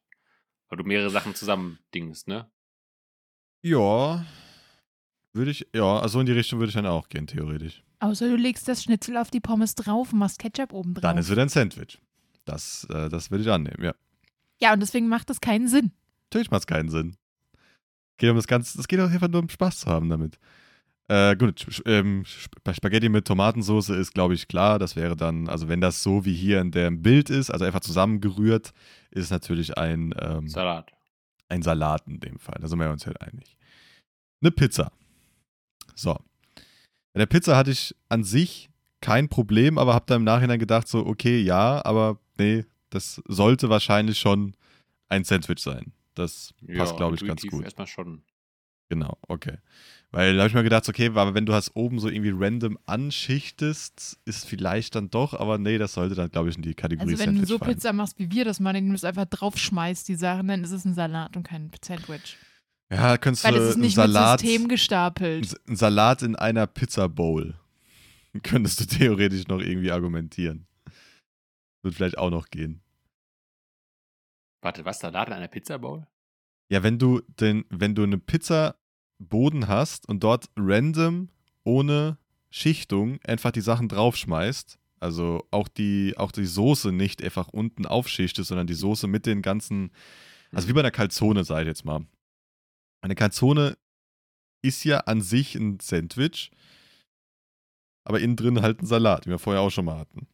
[0.69, 2.49] Weil du mehrere Sachen zusammen dingst, ne?
[3.61, 4.25] Ja.
[5.33, 7.83] Würde ich, ja, also in die Richtung würde ich dann auch gehen, theoretisch.
[7.99, 11.03] Außer du legst das Schnitzel auf die Pommes drauf und machst Ketchup oben drauf.
[11.03, 11.99] Dann ist wieder ein Sandwich.
[12.45, 13.93] Das, äh, das würde ich annehmen, ja.
[14.59, 15.91] ja, und deswegen macht das keinen Sinn.
[16.29, 17.15] Natürlich macht es keinen Sinn.
[18.17, 20.39] Geht um das Ganze, es geht auch einfach nur um Spaß zu haben damit.
[21.09, 24.77] Äh, gut, ähm, Sp- Spaghetti mit Tomatensauce ist, glaube ich, klar.
[24.77, 27.79] Das wäre dann, also wenn das so wie hier in dem Bild ist, also einfach
[27.79, 28.73] zusammengerührt,
[29.11, 30.91] ist natürlich ein, ähm, Salat.
[31.47, 32.57] ein Salat in dem Fall.
[32.59, 33.57] Da sind wir uns halt einig.
[34.41, 34.91] Eine Pizza.
[35.95, 36.13] So.
[37.13, 40.87] Bei der Pizza hatte ich an sich kein Problem, aber habe dann im Nachhinein gedacht,
[40.87, 44.55] so, okay, ja, aber nee, das sollte wahrscheinlich schon
[45.07, 45.93] ein Sandwich sein.
[46.17, 47.63] Das passt, glaube ich, ganz gut.
[47.63, 48.23] Erstmal schon.
[48.89, 49.57] Genau, okay.
[50.11, 52.79] Weil da habe ich mir gedacht, okay, aber wenn du das oben so irgendwie random
[52.85, 57.11] anschichtest, ist vielleicht dann doch, aber nee, das sollte dann, glaube ich, in die Kategorie
[57.11, 57.73] Also wenn du Sandwich so fallen.
[57.73, 60.71] Pizza machst, wie wir das machen, indem du es einfach draufschmeißt, die Sachen, dann ist
[60.71, 62.37] es ein Salat und kein Sandwich.
[62.89, 65.55] Ja, könntest Weil du es ist nicht Salat, mit System gestapelt.
[65.67, 67.55] ein Salat in einer Pizza Bowl.
[68.43, 70.67] Könntest du theoretisch noch irgendwie argumentieren.
[71.81, 72.81] Wird vielleicht auch noch gehen.
[74.67, 74.99] Warte, was?
[74.99, 76.05] Salat in einer Pizza Bowl?
[76.69, 78.75] Ja, wenn du den, wenn du eine Pizza
[79.17, 81.29] Boden hast und dort random
[81.63, 82.17] ohne
[82.49, 88.49] Schichtung einfach die Sachen draufschmeißt, also auch die, auch die Soße nicht einfach unten aufschichtest,
[88.49, 89.93] sondern die Soße mit den ganzen,
[90.51, 92.05] also wie bei einer Calzone, sag ich jetzt mal.
[92.99, 93.77] Eine Calzone
[94.61, 96.51] ist ja an sich ein Sandwich,
[98.03, 100.27] aber innen drin halt ein Salat, wie wir vorher auch schon mal hatten.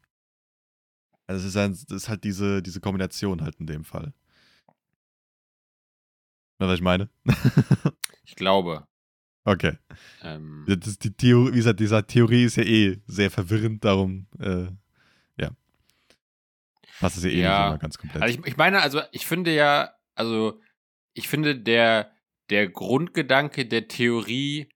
[1.28, 4.12] Also es ist, ein, das ist halt diese, diese Kombination halt in dem Fall.
[6.64, 7.10] Du, was ich meine?
[8.26, 8.88] Ich glaube.
[9.44, 9.78] okay.
[10.24, 14.28] Ähm, Das ist die Theorie, wie gesagt, diese Theorie ist ja eh sehr verwirrend, darum,
[14.40, 14.68] äh,
[17.04, 17.60] passt es ja eh Ja.
[17.60, 18.24] nicht immer ganz komplett.
[18.24, 20.60] Also ich, ich meine, also ich finde ja, also
[21.14, 22.12] ich finde der,
[22.50, 24.70] der Grundgedanke der Theorie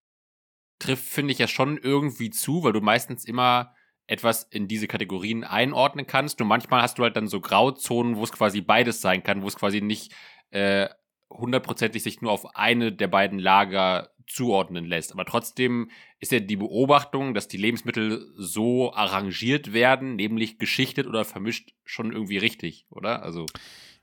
[0.80, 3.74] trifft, finde ich ja schon irgendwie zu, weil du meistens immer
[4.08, 6.40] etwas in diese Kategorien einordnen kannst.
[6.40, 9.48] Nur manchmal hast du halt dann so Grauzonen, wo es quasi beides sein kann, wo
[9.48, 10.14] es quasi nicht
[10.50, 10.90] äh,
[11.30, 15.14] hundertprozentig sich nur auf eine der beiden Lager zuordnen lässt.
[15.14, 21.26] Aber trotzdem ist ja die Beobachtung, dass die Lebensmittel so arrangiert werden, nämlich geschichtet oder
[21.26, 23.24] vermischt, schon irgendwie richtig, oder?
[23.24, 23.46] Also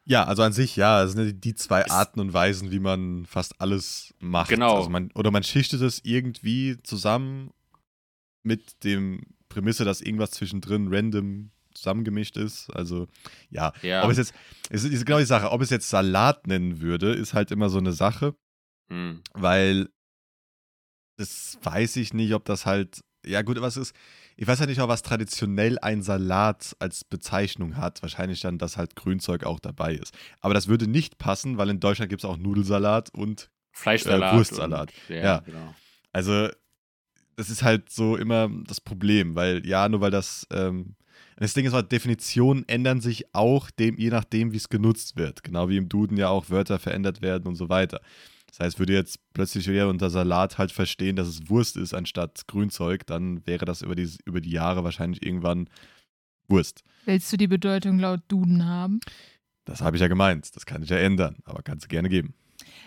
[0.05, 3.27] Ja, also an sich, ja, es sind ja die zwei Arten und Weisen, wie man
[3.27, 4.51] fast alles macht.
[4.51, 4.77] Genau.
[4.77, 7.53] Also man, oder man schichtet es irgendwie zusammen
[8.43, 12.71] mit dem Prämisse, dass irgendwas zwischendrin random zusammengemischt ist.
[12.71, 13.07] Also,
[13.51, 13.73] ja.
[13.83, 14.05] ja.
[14.05, 14.35] Ob es jetzt,
[14.71, 17.79] es ist genau die Sache, ob es jetzt Salat nennen würde, ist halt immer so
[17.79, 18.35] eine Sache,
[18.89, 19.23] hm.
[19.33, 19.89] weil
[21.17, 23.95] das weiß ich nicht, ob das halt, ja gut, was ist,
[24.37, 28.03] ich weiß ja nicht auch, was traditionell ein Salat als Bezeichnung hat.
[28.03, 30.13] Wahrscheinlich dann, dass halt Grünzeug auch dabei ist.
[30.41, 34.33] Aber das würde nicht passen, weil in Deutschland gibt es auch Nudelsalat und Fleischsalat.
[34.33, 34.93] Äh, Wurstsalat.
[35.09, 35.39] Und, ja, Ja.
[35.39, 35.75] genau.
[36.13, 36.49] also
[37.37, 40.95] das ist halt so immer das Problem, weil ja, nur weil das, ähm,
[41.37, 45.43] das Ding ist, halt, Definitionen ändern sich auch dem, je nachdem, wie es genutzt wird.
[45.43, 48.01] Genau wie im Duden ja auch Wörter verändert werden und so weiter.
[48.49, 52.47] Das heißt, würde jetzt plötzlich jeder unter Salat halt verstehen, dass es Wurst ist anstatt
[52.47, 55.69] Grünzeug, dann wäre das über die, über die Jahre wahrscheinlich irgendwann
[56.47, 56.85] Wurst.
[57.05, 59.01] Willst du die Bedeutung laut Duden haben?
[59.65, 60.55] Das habe ich ja gemeint.
[60.55, 62.35] Das kann ich ja ändern, aber kannst du gerne geben.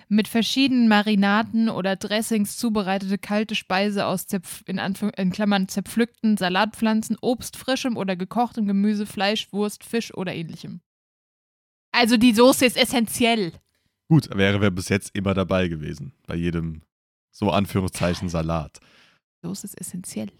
[0.09, 7.17] Mit verschiedenen Marinaden oder Dressings zubereitete kalte Speise aus zerpf in, in Klammern zerpflückten Salatpflanzen,
[7.21, 10.79] Obst, frischem oder gekochtem Gemüse, Fleisch, Wurst, Fisch oder ähnlichem.
[11.91, 13.51] Also die Soße ist essentiell.
[14.09, 16.13] Gut, wäre wir bis jetzt immer dabei gewesen.
[16.25, 16.83] Bei jedem,
[17.31, 18.79] so Anführungszeichen, Salat.
[19.41, 20.31] Soße ist essentiell.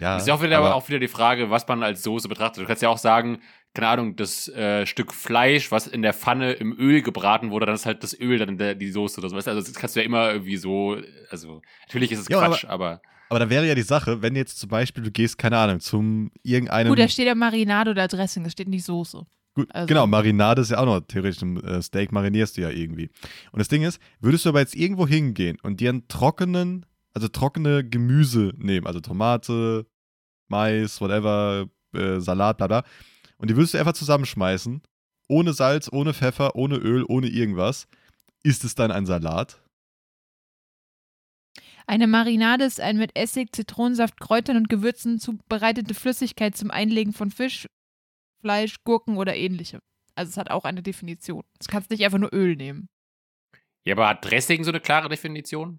[0.00, 2.62] Ja, ist ja auch wieder, aber- auch wieder die Frage, was man als Soße betrachtet.
[2.62, 3.40] Du kannst ja auch sagen,
[3.74, 7.74] keine Ahnung, das äh, Stück Fleisch, was in der Pfanne im Öl gebraten wurde, dann
[7.74, 9.36] ist halt das Öl dann in der, die Soße oder so.
[9.36, 10.96] Also das kannst du ja immer irgendwie so,
[11.30, 14.58] also natürlich ist es Ja, Quatsch, aber, Aber da wäre ja die Sache, wenn jetzt
[14.58, 16.88] zum Beispiel du gehst, keine Ahnung, zum irgendeinem.
[16.88, 19.24] Gut, da steht ja Marinade oder Dressing, da steht nicht Soße.
[19.54, 22.70] Gut, also- Genau, Marinade ist ja auch noch theoretisch ein äh, Steak, marinierst du ja
[22.70, 23.10] irgendwie.
[23.52, 27.28] Und das Ding ist, würdest du aber jetzt irgendwo hingehen und dir einen trockenen, also
[27.28, 29.86] trockene Gemüse nehmen, also Tomate,
[30.48, 32.84] Mais, whatever, äh, Salat, bla bla,
[33.38, 34.82] und die würdest du einfach zusammenschmeißen,
[35.28, 37.86] ohne Salz, ohne Pfeffer, ohne Öl, ohne irgendwas,
[38.42, 39.62] ist es dann ein Salat?
[41.86, 47.30] Eine Marinade ist ein mit Essig, Zitronensaft, Kräutern und Gewürzen zubereitete Flüssigkeit zum Einlegen von
[47.30, 47.66] Fisch,
[48.40, 49.80] Fleisch, Gurken oder ähnlichem.
[50.14, 51.44] Also es hat auch eine Definition.
[51.58, 52.88] Du kannst nicht einfach nur Öl nehmen.
[53.84, 55.78] ja, aber hat Dressing so eine klare Definition?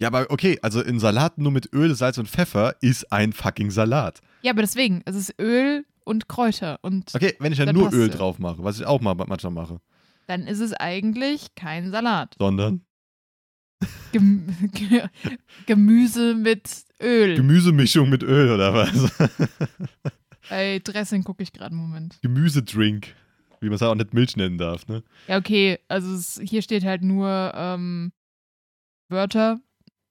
[0.00, 3.70] Ja, aber okay, also in Salaten nur mit Öl, Salz und Pfeffer ist ein fucking
[3.70, 4.20] Salat.
[4.42, 7.92] Ja, aber deswegen, es ist Öl und Kräuter und Okay, wenn ich dann, Dann nur
[7.92, 9.80] Öl drauf mache, was ich auch mal manchmal mache,
[10.26, 12.34] dann ist es eigentlich kein Salat.
[12.38, 12.82] sondern
[14.12, 15.08] Gem Ge-
[15.66, 17.36] Gemüse mit Öl.
[17.36, 19.12] Gemüsemischung mit Öl oder was?
[20.48, 22.18] Bei Dressing gucke ich gerade einen Moment.
[22.22, 23.14] Gemüsedrink,
[23.60, 25.02] wie man es auch nicht Milch nennen darf, ne?
[25.28, 28.12] Ja, okay, also es, hier steht halt nur ähm,
[29.08, 29.60] Wörter,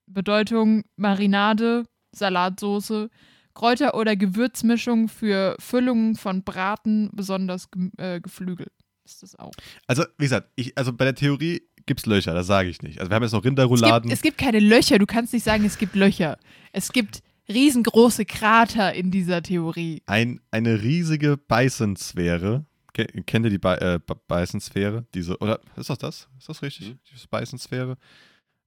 [0.08, 3.10] Bedeutung Marinade, Salatsoße,
[3.56, 8.68] Kräuter- oder Gewürzmischung für Füllungen von Braten, besonders gem- äh, Geflügel.
[9.06, 9.52] Ist das auch.
[9.88, 13.00] Also, wie gesagt, ich, also bei der Theorie gibt es Löcher, das sage ich nicht.
[13.00, 14.12] Also wir haben jetzt noch Es gibt, Rinderrouladen.
[14.12, 16.38] es gibt keine Löcher, du kannst nicht sagen, es gibt Löcher.
[16.72, 20.02] Es gibt riesengroße Krater in dieser Theorie.
[20.08, 22.66] ein, eine riesige Beißensphäre.
[22.94, 25.06] Ke- Kennt ihr die Be äh, Be- Beißensphäre?
[25.14, 26.28] Diese, oder ist das das?
[26.40, 26.90] Ist das richtig?
[26.90, 27.00] Mhm.
[27.14, 27.98] Diese Beißensphäre?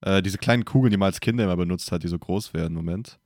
[0.02, 2.74] Äh, diese kleinen Kugeln, die man als Kinder immer benutzt hat, die so groß werden.
[2.74, 3.18] Moment.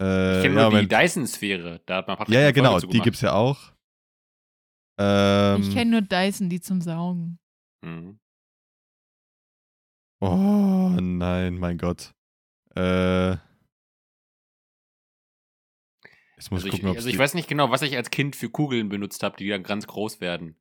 [0.00, 0.92] Äh, Ich kenne ja, nur Moment.
[0.92, 1.80] die Dyson-Sphäre.
[1.86, 3.72] Da hat man Patrick ja, ja, genau, die gibt es ja auch.
[4.98, 7.38] Ähm, ich kenne nur Dyson, die zum Saugen.
[7.82, 8.18] Mhm.
[10.20, 12.14] Oh nein, mein Gott.
[12.74, 13.32] Äh.
[16.38, 18.36] Ich muss Also, ich, gucken, ob also ich weiß nicht genau, was ich als Kind
[18.36, 20.56] für Kugeln benutzt habe, die dann ganz groß werden.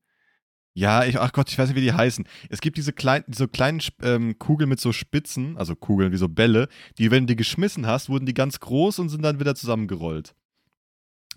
[0.78, 2.28] Ja, ich, ach Gott, ich weiß nicht, wie die heißen.
[2.50, 6.28] Es gibt diese, klein, diese kleinen ähm, Kugeln mit so Spitzen, also Kugeln wie so
[6.28, 9.56] Bälle, die, wenn du die geschmissen hast, wurden die ganz groß und sind dann wieder
[9.56, 10.36] zusammengerollt.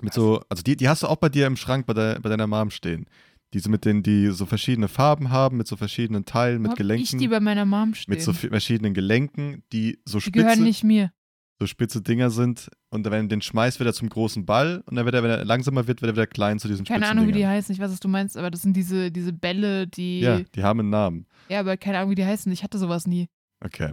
[0.00, 2.28] Mit so, also die, die hast du auch bei dir im Schrank bei, de, bei
[2.28, 3.06] deiner Mom stehen.
[3.54, 7.04] Diese mit denen, die so verschiedene Farben haben, mit so verschiedenen Teilen, mit Hab Gelenken.
[7.04, 8.12] ich die bei meiner Mom stehen.
[8.12, 11.12] mit so verschiedenen Gelenken, die so die spitze, gehören nicht mir.
[11.60, 12.70] So spitze Dinger sind.
[12.90, 14.82] Und wenn den schmeißt, wird er zum großen Ball.
[14.86, 17.00] Und dann wird er, wenn er langsamer wird, wird er wieder klein zu diesen Keine
[17.00, 17.52] spitzen Ahnung, wie die Dingern.
[17.54, 17.72] heißen.
[17.74, 20.20] Ich weiß, was du meinst, aber das sind diese, diese Bälle, die.
[20.20, 21.26] Ja, die haben einen Namen.
[21.48, 22.50] Ja, aber keine Ahnung, wie die heißen.
[22.52, 23.28] Ich hatte sowas nie.
[23.64, 23.92] Okay.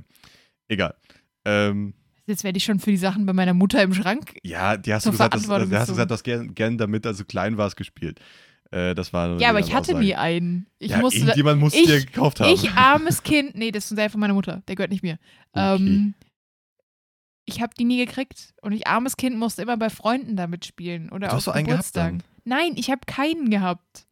[0.68, 0.96] Egal.
[1.46, 1.94] Ähm,
[2.28, 4.36] Jetzt werde ich schon für die Sachen bei meiner Mutter im Schrank.
[4.44, 6.78] Ja, die hast du gesagt, das, Verantwortung da hast du gesagt, du hast gern, gern
[6.78, 8.20] damit, als du klein warst, gespielt.
[8.72, 10.00] Äh, das war Ja, aber ich hatte Aussage.
[10.06, 10.66] nie einen.
[10.80, 11.20] Ich ja, musste.
[11.20, 12.52] irgendjemand musste ich- dir gekauft haben.
[12.52, 13.56] Ich, armes Kind.
[13.56, 14.64] Nee, das ist ein von meiner Mutter.
[14.68, 15.20] Der gehört nicht mir.
[15.54, 15.76] Okay.
[15.84, 16.14] Ähm,
[17.46, 18.54] ich habe die nie gekriegt.
[18.62, 21.10] Und ich, armes Kind, musste immer bei Freunden damit spielen.
[21.12, 22.24] Oder Du hast doch einen gehabt dann.
[22.44, 24.08] Nein, ich habe keinen gehabt.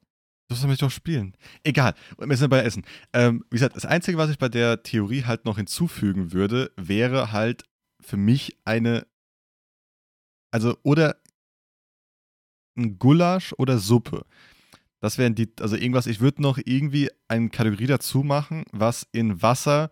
[0.49, 1.35] Du sollst mich doch spielen.
[1.63, 2.83] Egal, wir sind bei Essen.
[3.13, 7.31] Ähm, wie gesagt, das Einzige, was ich bei der Theorie halt noch hinzufügen würde, wäre
[7.31, 7.63] halt
[8.01, 9.07] für mich eine,
[10.51, 11.17] also oder
[12.77, 14.25] ein Gulasch oder Suppe.
[14.99, 19.41] Das wären die, also irgendwas, ich würde noch irgendwie eine Kategorie dazu machen, was in
[19.41, 19.91] Wasser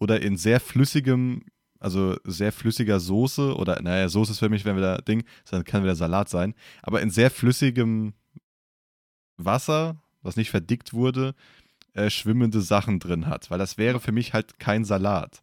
[0.00, 1.44] oder in sehr flüssigem,
[1.78, 5.64] also sehr flüssiger Soße oder, naja, Soße ist für mich, wenn wir da Ding, dann
[5.64, 8.14] kann wieder Salat sein, aber in sehr flüssigem
[9.36, 11.34] Wasser, was nicht verdickt wurde,
[11.94, 13.50] äh, schwimmende Sachen drin hat.
[13.50, 15.40] Weil das wäre für mich halt kein Salat.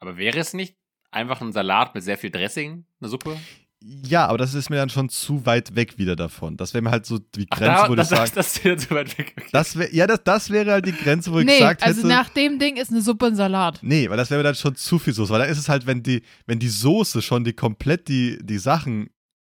[0.00, 0.76] Aber wäre es nicht
[1.10, 3.38] einfach ein Salat mit sehr viel Dressing, eine Suppe?
[3.84, 6.56] Ja, aber das ist mir dann schon zu weit weg wieder davon.
[6.56, 8.32] Das wäre mir halt so die Ach, Grenze, da, wo das, ich das, sage.
[8.34, 9.34] das wieder zu weit weg.
[9.36, 9.48] Okay.
[9.52, 12.08] Das wär, ja, das, das wäre halt die Grenze, wo ich nee, gesagt also hätte.
[12.08, 13.80] nach dem Ding ist eine Suppe ein Salat.
[13.82, 15.32] Nee, weil das wäre mir dann schon zu viel Soße.
[15.32, 18.58] Weil da ist es halt, wenn die, wenn die Soße schon die komplett die, die
[18.58, 19.10] Sachen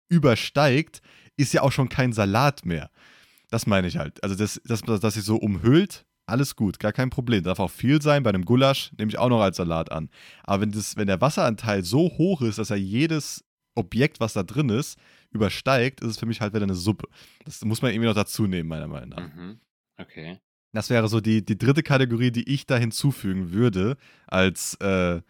[0.09, 1.01] übersteigt,
[1.37, 2.91] ist ja auch schon kein Salat mehr.
[3.51, 4.23] Das meine ich halt.
[4.23, 7.43] Also, das, das, das sich so umhüllt, alles gut, gar kein Problem.
[7.43, 8.23] Darf auch viel sein.
[8.23, 10.09] Bei einem Gulasch nehme ich auch noch als Salat an.
[10.43, 13.44] Aber wenn, das, wenn der Wasseranteil so hoch ist, dass er jedes
[13.75, 14.99] Objekt, was da drin ist,
[15.31, 17.09] übersteigt, ist es für mich halt wieder eine Suppe.
[17.45, 19.35] Das muss man irgendwie noch dazu nehmen, meiner Meinung nach.
[19.35, 19.61] Mhm.
[19.97, 20.39] Okay.
[20.73, 25.21] Das wäre so die, die dritte Kategorie, die ich da hinzufügen würde, als äh,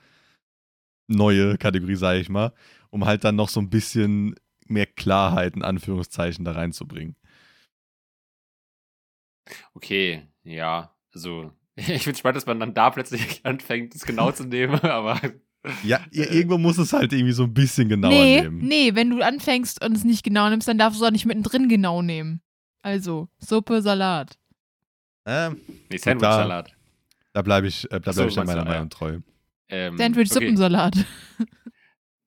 [1.06, 2.52] neue Kategorie, sage ich mal,
[2.90, 4.34] um halt dann noch so ein bisschen
[4.66, 7.16] mehr Klarheit in Anführungszeichen da reinzubringen.
[9.74, 10.96] Okay, ja.
[11.12, 15.20] Also, ich bin spannend, dass man dann da plötzlich anfängt, das genau zu nehmen, aber
[15.82, 18.58] Ja, ir- irgendwo muss es halt irgendwie so ein bisschen genauer nee, nehmen.
[18.58, 21.26] nee, wenn du anfängst und es nicht genau nimmst, dann darfst du es auch nicht
[21.26, 22.40] mittendrin genau nehmen.
[22.82, 24.36] Also, Suppe, Salat.
[25.26, 25.58] Ähm,
[25.90, 26.70] nee, Sandwich-Salat.
[27.32, 28.68] da bleibe ich, äh, da so, bleib ich du, meiner ja.
[28.68, 29.18] Meinung treu.
[29.70, 30.34] Ähm, Sandwich, okay.
[30.46, 30.94] Suppensalat.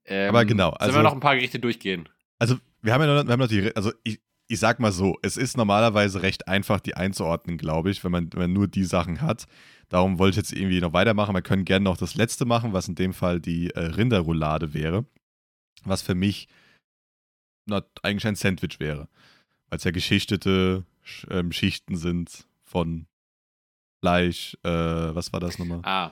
[0.10, 2.08] Ähm, Aber genau, Sollen also- wir noch ein paar Gerichte durchgehen?
[2.40, 5.18] Also, wir haben ja noch, wir haben noch die, also ich, ich sag mal so,
[5.22, 8.86] es ist normalerweise recht einfach, die einzuordnen, glaube ich, wenn man, wenn man nur die
[8.86, 9.48] Sachen hat.
[9.90, 11.34] Darum wollte ich jetzt irgendwie noch weitermachen.
[11.34, 15.06] Wir können gerne noch das letzte machen, was in dem Fall die äh, Rinderroulade wäre.
[15.84, 16.48] Was für mich
[17.66, 19.08] na, eigentlich ein Sandwich wäre.
[19.70, 23.08] Weil es ja geschichtete Sch- ähm, Schichten sind von
[24.02, 25.80] Fleisch, äh, was war das nochmal?
[25.84, 26.12] Ah,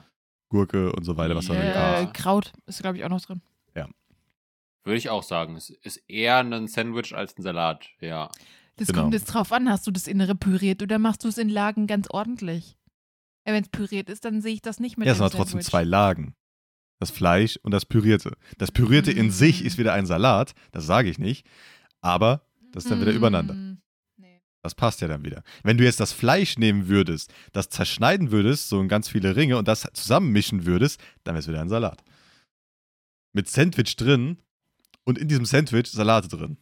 [0.49, 2.01] Gurke und so weiter, was drin Ja.
[2.01, 2.07] Äh.
[2.13, 3.41] Kraut ist, glaube ich, auch noch drin.
[4.83, 5.55] würde ich auch sagen.
[5.55, 8.29] Es ist eher ein Sandwich als ein Salat, ja.
[8.75, 9.01] Das Genau.
[9.01, 11.87] kommt jetzt drauf an, hast du das Innere püriert oder machst du es in Lagen
[11.87, 12.77] ganz ordentlich?
[13.47, 15.35] Ja, Wenn es püriert ist, dann sehe ich das nicht mit Ja, es sind aber
[15.35, 16.35] trotzdem zwei Lagen.
[16.99, 18.37] Das Fleisch und das Pürierte.
[18.57, 19.31] Das Pürierte in Mm.
[19.31, 21.45] sich ist wieder ein Salat, das sage ich nicht,
[22.01, 23.53] aber das ist dann wieder übereinander.
[23.53, 23.81] Mm,
[24.17, 24.41] Nee.
[24.63, 25.43] Das passt ja dann wieder.
[25.63, 29.57] Wenn du jetzt das Fleisch nehmen würdest, das zerschneiden würdest, so in ganz viele Ringe
[29.57, 32.01] und das zusammenmischen würdest, dann wäre es wieder ein Salat.
[33.33, 34.37] Mit Sandwich drin
[35.03, 36.57] und in diesem Sandwich Salate drin.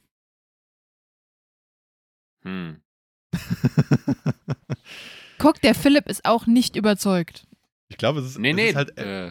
[2.43, 2.81] Hm.
[5.43, 7.45] Guck, der Philipp ist auch nicht überzeugt.
[7.89, 8.69] ich glaube, es ist, Nee, es nee.
[8.69, 8.97] ist halt.
[8.97, 9.27] Äh,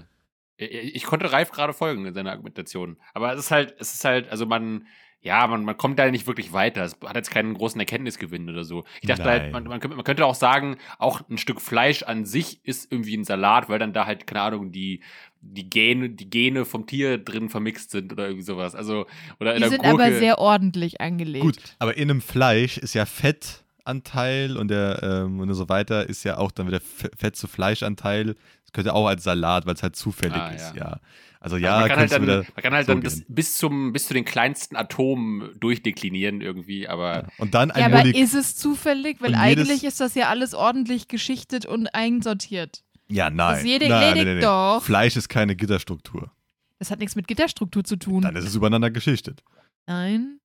[0.58, 2.96] äh, ich konnte Ralf gerade folgen in seiner Argumentation.
[3.14, 4.86] Aber es ist halt, es ist halt, also man,
[5.20, 6.82] ja, man, man kommt da nicht wirklich weiter.
[6.84, 8.84] Es hat jetzt keinen großen Erkenntnisgewinn oder so.
[9.00, 9.40] Ich dachte Nein.
[9.40, 12.90] halt, man, man, könnte, man könnte auch sagen, auch ein Stück Fleisch an sich ist
[12.92, 15.02] irgendwie ein Salat, weil dann da halt, keine Ahnung, die,
[15.40, 18.74] die Gene, die Gene vom Tier drin vermixt sind oder irgendwie sowas.
[18.74, 19.06] Also,
[19.40, 20.02] oder in Die der sind Gurke.
[20.04, 21.44] aber sehr ordentlich angelegt.
[21.44, 23.06] Gut, aber in einem Fleisch ist ja
[23.86, 28.34] Fettanteil und der ähm, und so weiter ist ja auch dann wieder Fett zu Fleischanteil.
[28.64, 30.84] Das könnte auch als Salat, weil es halt zufällig Ah, ist, ja.
[30.84, 31.00] ja.
[31.40, 32.36] Also Also ja, man kann halt dann, wieder.
[32.54, 36.88] man kann halt so dann das bis zum bis zu den kleinsten Atomen durchdeklinieren irgendwie,
[36.88, 37.28] aber Ja.
[37.38, 39.20] Und dann Ja, ein aber Molek ist es zufällig?
[39.20, 42.84] Weil eigentlich ist das ja alles ordentlich geschichtet und einsortiert.
[43.08, 43.56] Ja, nein.
[43.56, 44.82] Das jede- nein, nein, nein, doch.
[44.82, 46.30] Fleisch ist keine Gitterstruktur.
[46.78, 48.22] Das hat nichts mit Gitterstruktur zu tun.
[48.22, 49.42] Dann ist es übereinander geschichtet.
[49.86, 50.38] Nein.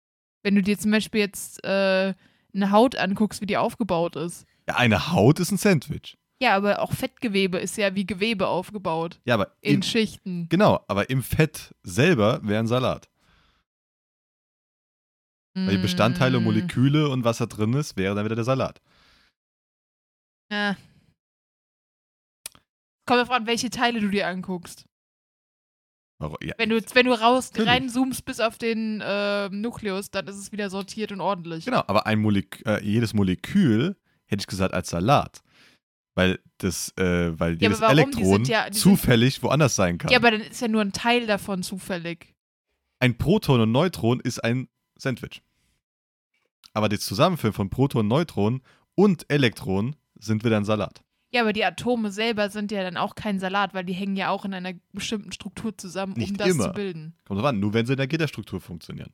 [0.44, 2.14] Wenn du dir zum Beispiel jetzt äh,
[2.58, 4.46] eine Haut anguckst, wie die aufgebaut ist.
[4.68, 6.18] Ja, eine Haut ist ein Sandwich.
[6.42, 9.20] Ja, aber auch Fettgewebe ist ja wie Gewebe aufgebaut.
[9.26, 10.48] Ja, aber In im, Schichten.
[10.50, 13.10] genau, aber im Fett selber wäre ein Salat.
[15.56, 16.44] Weil die Bestandteile, Mm.
[16.44, 18.80] Moleküle und was da drin ist, wäre dann wieder der Salat.
[20.52, 20.76] Ja.
[23.08, 24.86] Kommt drauf an, welche Teile du dir anguckst.
[26.20, 30.52] Ja, Wenn du, wenn du raus reinzoomst bis auf den äh, Nukleus, dann ist es
[30.52, 31.66] wieder sortiert und ordentlich.
[31.66, 35.42] Genau, aber ein Molek äh, jedes Molekül hätte ich gesagt als Salat.
[36.16, 37.80] Weil das, äh, weil Ja, jedes?
[37.80, 40.10] Die Elektron ja- die sind- zufällig woanders sein kann.
[40.12, 42.34] Ja, aber dann ist ja nur ein Teil davon zufällig.
[43.00, 45.44] ein Proton und Neutron ist ein Sandwich.
[46.74, 48.62] Aber das Zusammenführen von Proton, Neutron
[48.96, 51.04] und Elektron sind wieder ein Salat.
[51.32, 54.30] Ja, aber die Atome selber sind ja dann auch kein Salat, weil die hängen ja
[54.30, 56.66] auch in einer bestimmten Struktur zusammen, um Nicht das immer.
[56.66, 57.16] zu bilden.
[57.26, 59.12] Kommt drauf an, nur wenn sie in der Gitterstruktur funktionieren.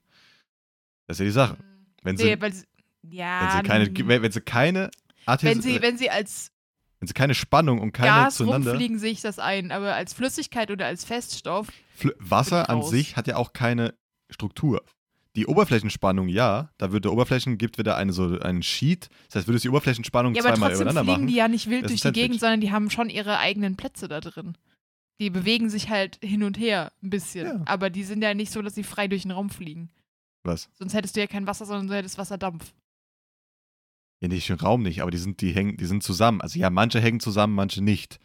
[1.08, 1.58] Das ist ja die Sache.
[2.04, 2.66] Wenn sie, Nee, weil sie,
[3.10, 4.92] ja, wenn sie keine, n- wenn, wenn sie keine
[5.26, 6.52] Artis- wenn sie, wenn sie als
[7.00, 8.72] wenn sie keine Spannung und keine Gas zueinander.
[8.72, 9.72] rumfliegen, sehe ich das ein.
[9.72, 13.94] Aber als Flüssigkeit oder als Feststoff, Fl Wasser an sich hat ja auch keine
[14.30, 14.84] Struktur.
[15.36, 19.10] Die Oberflächenspannung, ja, da wird der Oberflächen gibt wieder eine so einen Sheet.
[19.28, 21.28] Das heißt, würdest du die Oberflächenspannung ja, aber zweimal trotzdem übereinander fliegen machen.
[21.28, 22.22] die ja nicht wild Das durch die Sandwich.
[22.22, 24.56] Gegend, sondern die haben schon ihre eigenen Plätze da drin.
[25.20, 27.48] Die bewegen sich halt hin und her ein bisschen.
[27.48, 27.62] Ja.
[27.66, 29.90] Aber die sind ja nicht so, dass sie frei durch den Raum fliegen.
[30.44, 30.70] Was?
[30.74, 32.74] Sonst hättest du ja kein Wasser, sondern du hättest Wasserdampf.
[34.22, 36.42] Ja, nicht im Raum nicht, aber die sind, die hängen, die sind zusammen.
[36.42, 38.20] Also ja, manche hängen zusammen, manche nicht.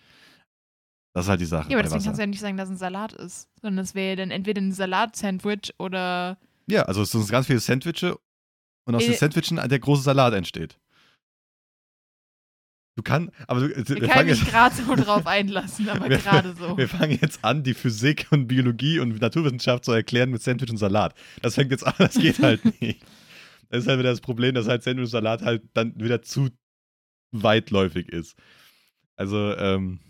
[1.15, 1.71] Das ist halt die Sache.
[1.71, 2.09] Ja, aber deswegen Wasser.
[2.11, 3.49] kannst du ja nicht sagen, dass ein Salat ist.
[3.63, 6.37] Sondern es wäre ja dann entweder ein Salat-Sandwich oder.
[6.69, 8.19] Ja, also es sind ganz viele Sandwiche
[8.87, 10.79] und aus Äh, den Sandwichen der große Salat entsteht.
[12.97, 16.19] Du kannst, aber du, Wir wir, können fangen mich gerade so drauf einlassen, aber Wir-
[16.19, 16.77] gerade so.
[16.77, 20.79] wir fangen jetzt an, die Physik und Biologie und Naturwissenschaft zu erklären mit Sandwich und
[20.79, 21.15] Salat.
[21.41, 23.01] Das fängt jetzt an, das geht halt nicht.
[23.71, 26.49] Das ist halt wieder das Problem, dass halt Sandwich und Salat halt dann wieder zu
[27.31, 28.37] weitläufig ist.
[29.17, 30.01] Also, ähm,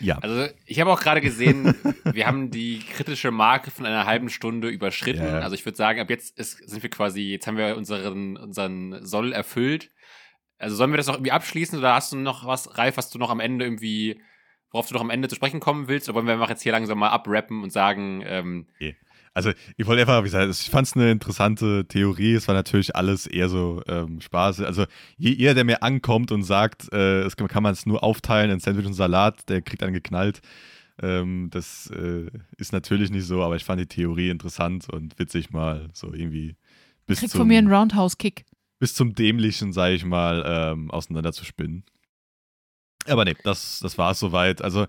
[0.00, 0.18] ja.
[0.18, 4.68] Also, ich habe auch gerade gesehen, wir haben die kritische Marke von einer halben Stunde
[4.68, 5.24] überschritten.
[5.24, 5.40] Ja.
[5.40, 9.04] Also, ich würde sagen, ab jetzt ist, sind wir quasi, jetzt haben wir unseren, unseren
[9.04, 9.90] Soll erfüllt.
[10.58, 13.18] Also, sollen wir das noch irgendwie abschließen oder hast du noch was, Ralf, was du
[13.18, 14.20] noch am Ende irgendwie,
[14.70, 16.08] worauf du noch am Ende zu sprechen kommen willst?
[16.08, 18.68] Oder wollen wir einfach jetzt hier langsam mal abrappen und sagen, ähm,
[19.34, 22.34] Also, ich wollte einfach, wie gesagt, ich fand es eine interessante Theorie.
[22.34, 24.60] Es war natürlich alles eher so ähm, Spaß.
[24.60, 24.84] Also,
[25.16, 28.50] je- jeder, der mir ankommt und sagt, äh, es kann, kann man es nur aufteilen
[28.50, 30.40] in Sandwich und Salat, der kriegt dann geknallt.
[31.00, 32.26] Ähm, das äh,
[32.58, 36.54] ist natürlich nicht so, aber ich fand die Theorie interessant und witzig mal so irgendwie
[37.06, 38.44] bis Krieg zum, von mir einen Roundhouse-Kick.
[38.78, 41.84] bis zum Dämlichen, sage ich mal, ähm, auseinander zu spinnen.
[43.06, 44.62] Aber nee, das, das war es soweit.
[44.62, 44.86] Also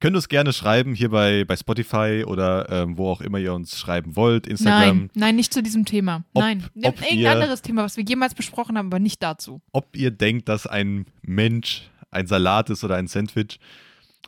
[0.00, 3.52] könnt ihr es gerne schreiben hier bei, bei Spotify oder ähm, wo auch immer ihr
[3.52, 4.46] uns schreiben wollt.
[4.46, 4.96] Instagram.
[4.98, 6.24] Nein, nein, nicht zu diesem Thema.
[6.34, 6.64] Ob- nein.
[6.82, 9.60] ob Irgendein ihr- anderes Thema, was wir jemals besprochen haben, aber nicht dazu.
[9.72, 13.58] ob ihr denkt, dass ein Mensch ein Salat ist oder ein Sandwich.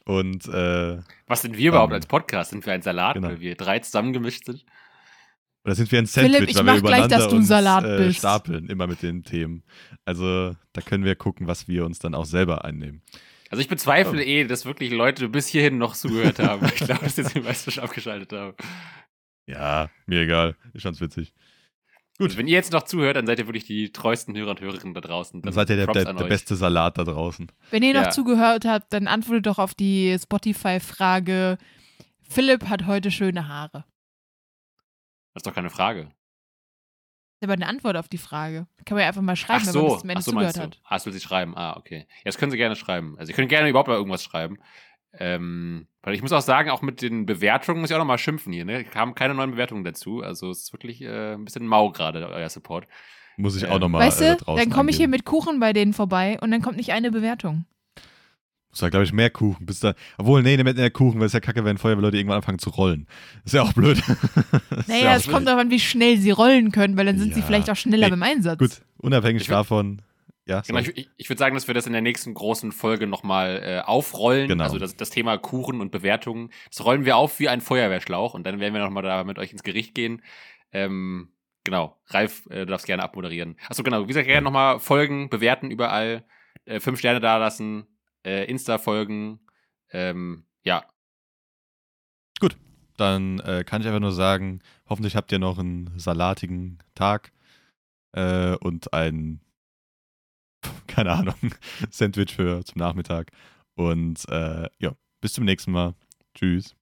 [0.04, 2.50] Und äh, was sind wir überhaupt Ähm, als Podcast?
[2.50, 3.28] Sind wir ein Salat, genau.
[3.28, 4.64] weil wir drei zusammengemischt sind?
[5.62, 7.38] oder sind wir ein Philipp, Sandwich, ich weil wir mach gleich, übereinander dass du ein
[7.40, 8.18] uns, Salat äh, bist.
[8.20, 9.62] stapeln, immer mit den Themen.
[10.06, 13.02] Also da können wir gucken, was wir uns dann auch selber einnehmen.
[13.50, 14.24] Also ich bezweifle Oh.
[14.24, 16.64] eh, dass wirklich Leute bis hierhin noch zugehört haben.
[16.66, 18.54] ich glaube, dass jetzt die meisten schon abgeschaltet haben.
[19.46, 20.56] Ja, mir egal.
[20.72, 21.34] Ich fand's witzig.
[22.18, 24.94] Gut, wenn ihr jetzt noch zuhört, dann seid ihr wirklich die treuesten Hörer und Hörerinnen
[24.94, 25.40] da draußen.
[25.42, 27.50] Dann seid ihr der, der, der beste Salat da draußen.
[27.70, 28.10] Wenn ihr noch Ja.
[28.10, 31.56] zugehört habt, dann antwortet doch auf die Spotify-Frage.
[32.28, 33.84] Philipp hat heute schöne Haare.
[35.32, 36.10] Das ist doch keine Frage.
[37.40, 38.66] Das ist aber eine Antwort auf die Frage.
[38.85, 40.31] Kann man ja einfach mal schreiben, Ach wenn man so, bis zum Ende ach so
[40.33, 40.79] zugehört meinst du.
[40.79, 40.81] hat.
[40.85, 41.57] Ah, das will sie schreiben.
[41.57, 42.07] Ah, okay.
[42.09, 43.16] Ja, das können sie gerne schreiben.
[43.18, 44.59] Also, ihr könnt gerne überhaupt mal irgendwas schreiben.
[45.14, 48.53] Ähm, weil ich muss auch sagen, auch mit den Bewertungen muss ich auch nochmal schimpfen
[48.53, 48.64] hier.
[48.64, 48.85] Ne?
[48.85, 50.22] Kamen keine neuen Bewertungen dazu.
[50.22, 52.87] Also, es ist wirklich äh, ein bisschen mau gerade, euer Support.
[53.37, 55.61] Muss ich Ähm, auch nochmal Weißt äh, du, draußen dann komme ich hier mit Kuchen
[55.61, 57.64] bei denen vorbei und dann kommt nicht eine Bewertung.
[58.70, 59.66] Muss da, glaube ich, mehr Kuchen.
[59.66, 62.59] Bis da, obwohl, nee, nicht mehr Kuchen, weil es ja kacke, wenn Feuerwehrleute irgendwann anfangen
[62.61, 63.06] zu rollen.
[63.44, 64.00] ist ja auch blöd.
[64.87, 67.35] Naja, ja auch es kommt darauf an, wie schnell sie rollen können, weil dann sind
[67.35, 67.46] sie Ja.
[67.46, 68.59] vielleicht auch schneller Nee, beim Einsatz.
[68.59, 70.02] Gut, unabhängig Ich würd- davon.
[70.46, 73.61] Ja, Genau, ich, ich würde sagen, dass wir das in der nächsten großen Folge nochmal
[73.62, 74.48] äh, aufrollen.
[74.48, 74.64] Genau.
[74.64, 76.50] Also das, das Thema Kuchen und Bewertungen.
[76.70, 79.52] Das rollen wir auf wie ein Feuerwehrschlauch und dann werden wir nochmal da mit euch
[79.52, 80.22] ins Gericht gehen.
[80.72, 81.28] Ähm,
[81.62, 83.56] genau, Ralf, äh, du darfst gerne abmoderieren.
[83.68, 86.24] Achso, genau, wie gesagt, gerne nochmal folgen, bewerten überall,
[86.64, 87.87] äh, fünf Sterne dalassen,
[88.24, 89.40] äh, Insta folgen.
[89.92, 90.85] Ähm, ja,
[93.00, 97.33] Dann äh, kann ich einfach nur sagen, hoffentlich habt ihr noch einen salatigen Tag
[98.12, 99.40] äh, und ein,
[100.87, 101.54] keine Ahnung,
[101.90, 103.30] Sandwich für zum Nachmittag.
[103.74, 105.94] Und äh, ja, bis zum nächsten Mal.
[106.35, 106.76] Tschüss.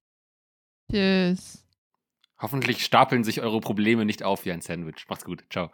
[0.90, 1.64] Tschüss.
[2.40, 5.06] hoffentlich stapeln sich eure Probleme nicht auf wie ein Sandwich.
[5.08, 5.70] Macht's gut, ciao.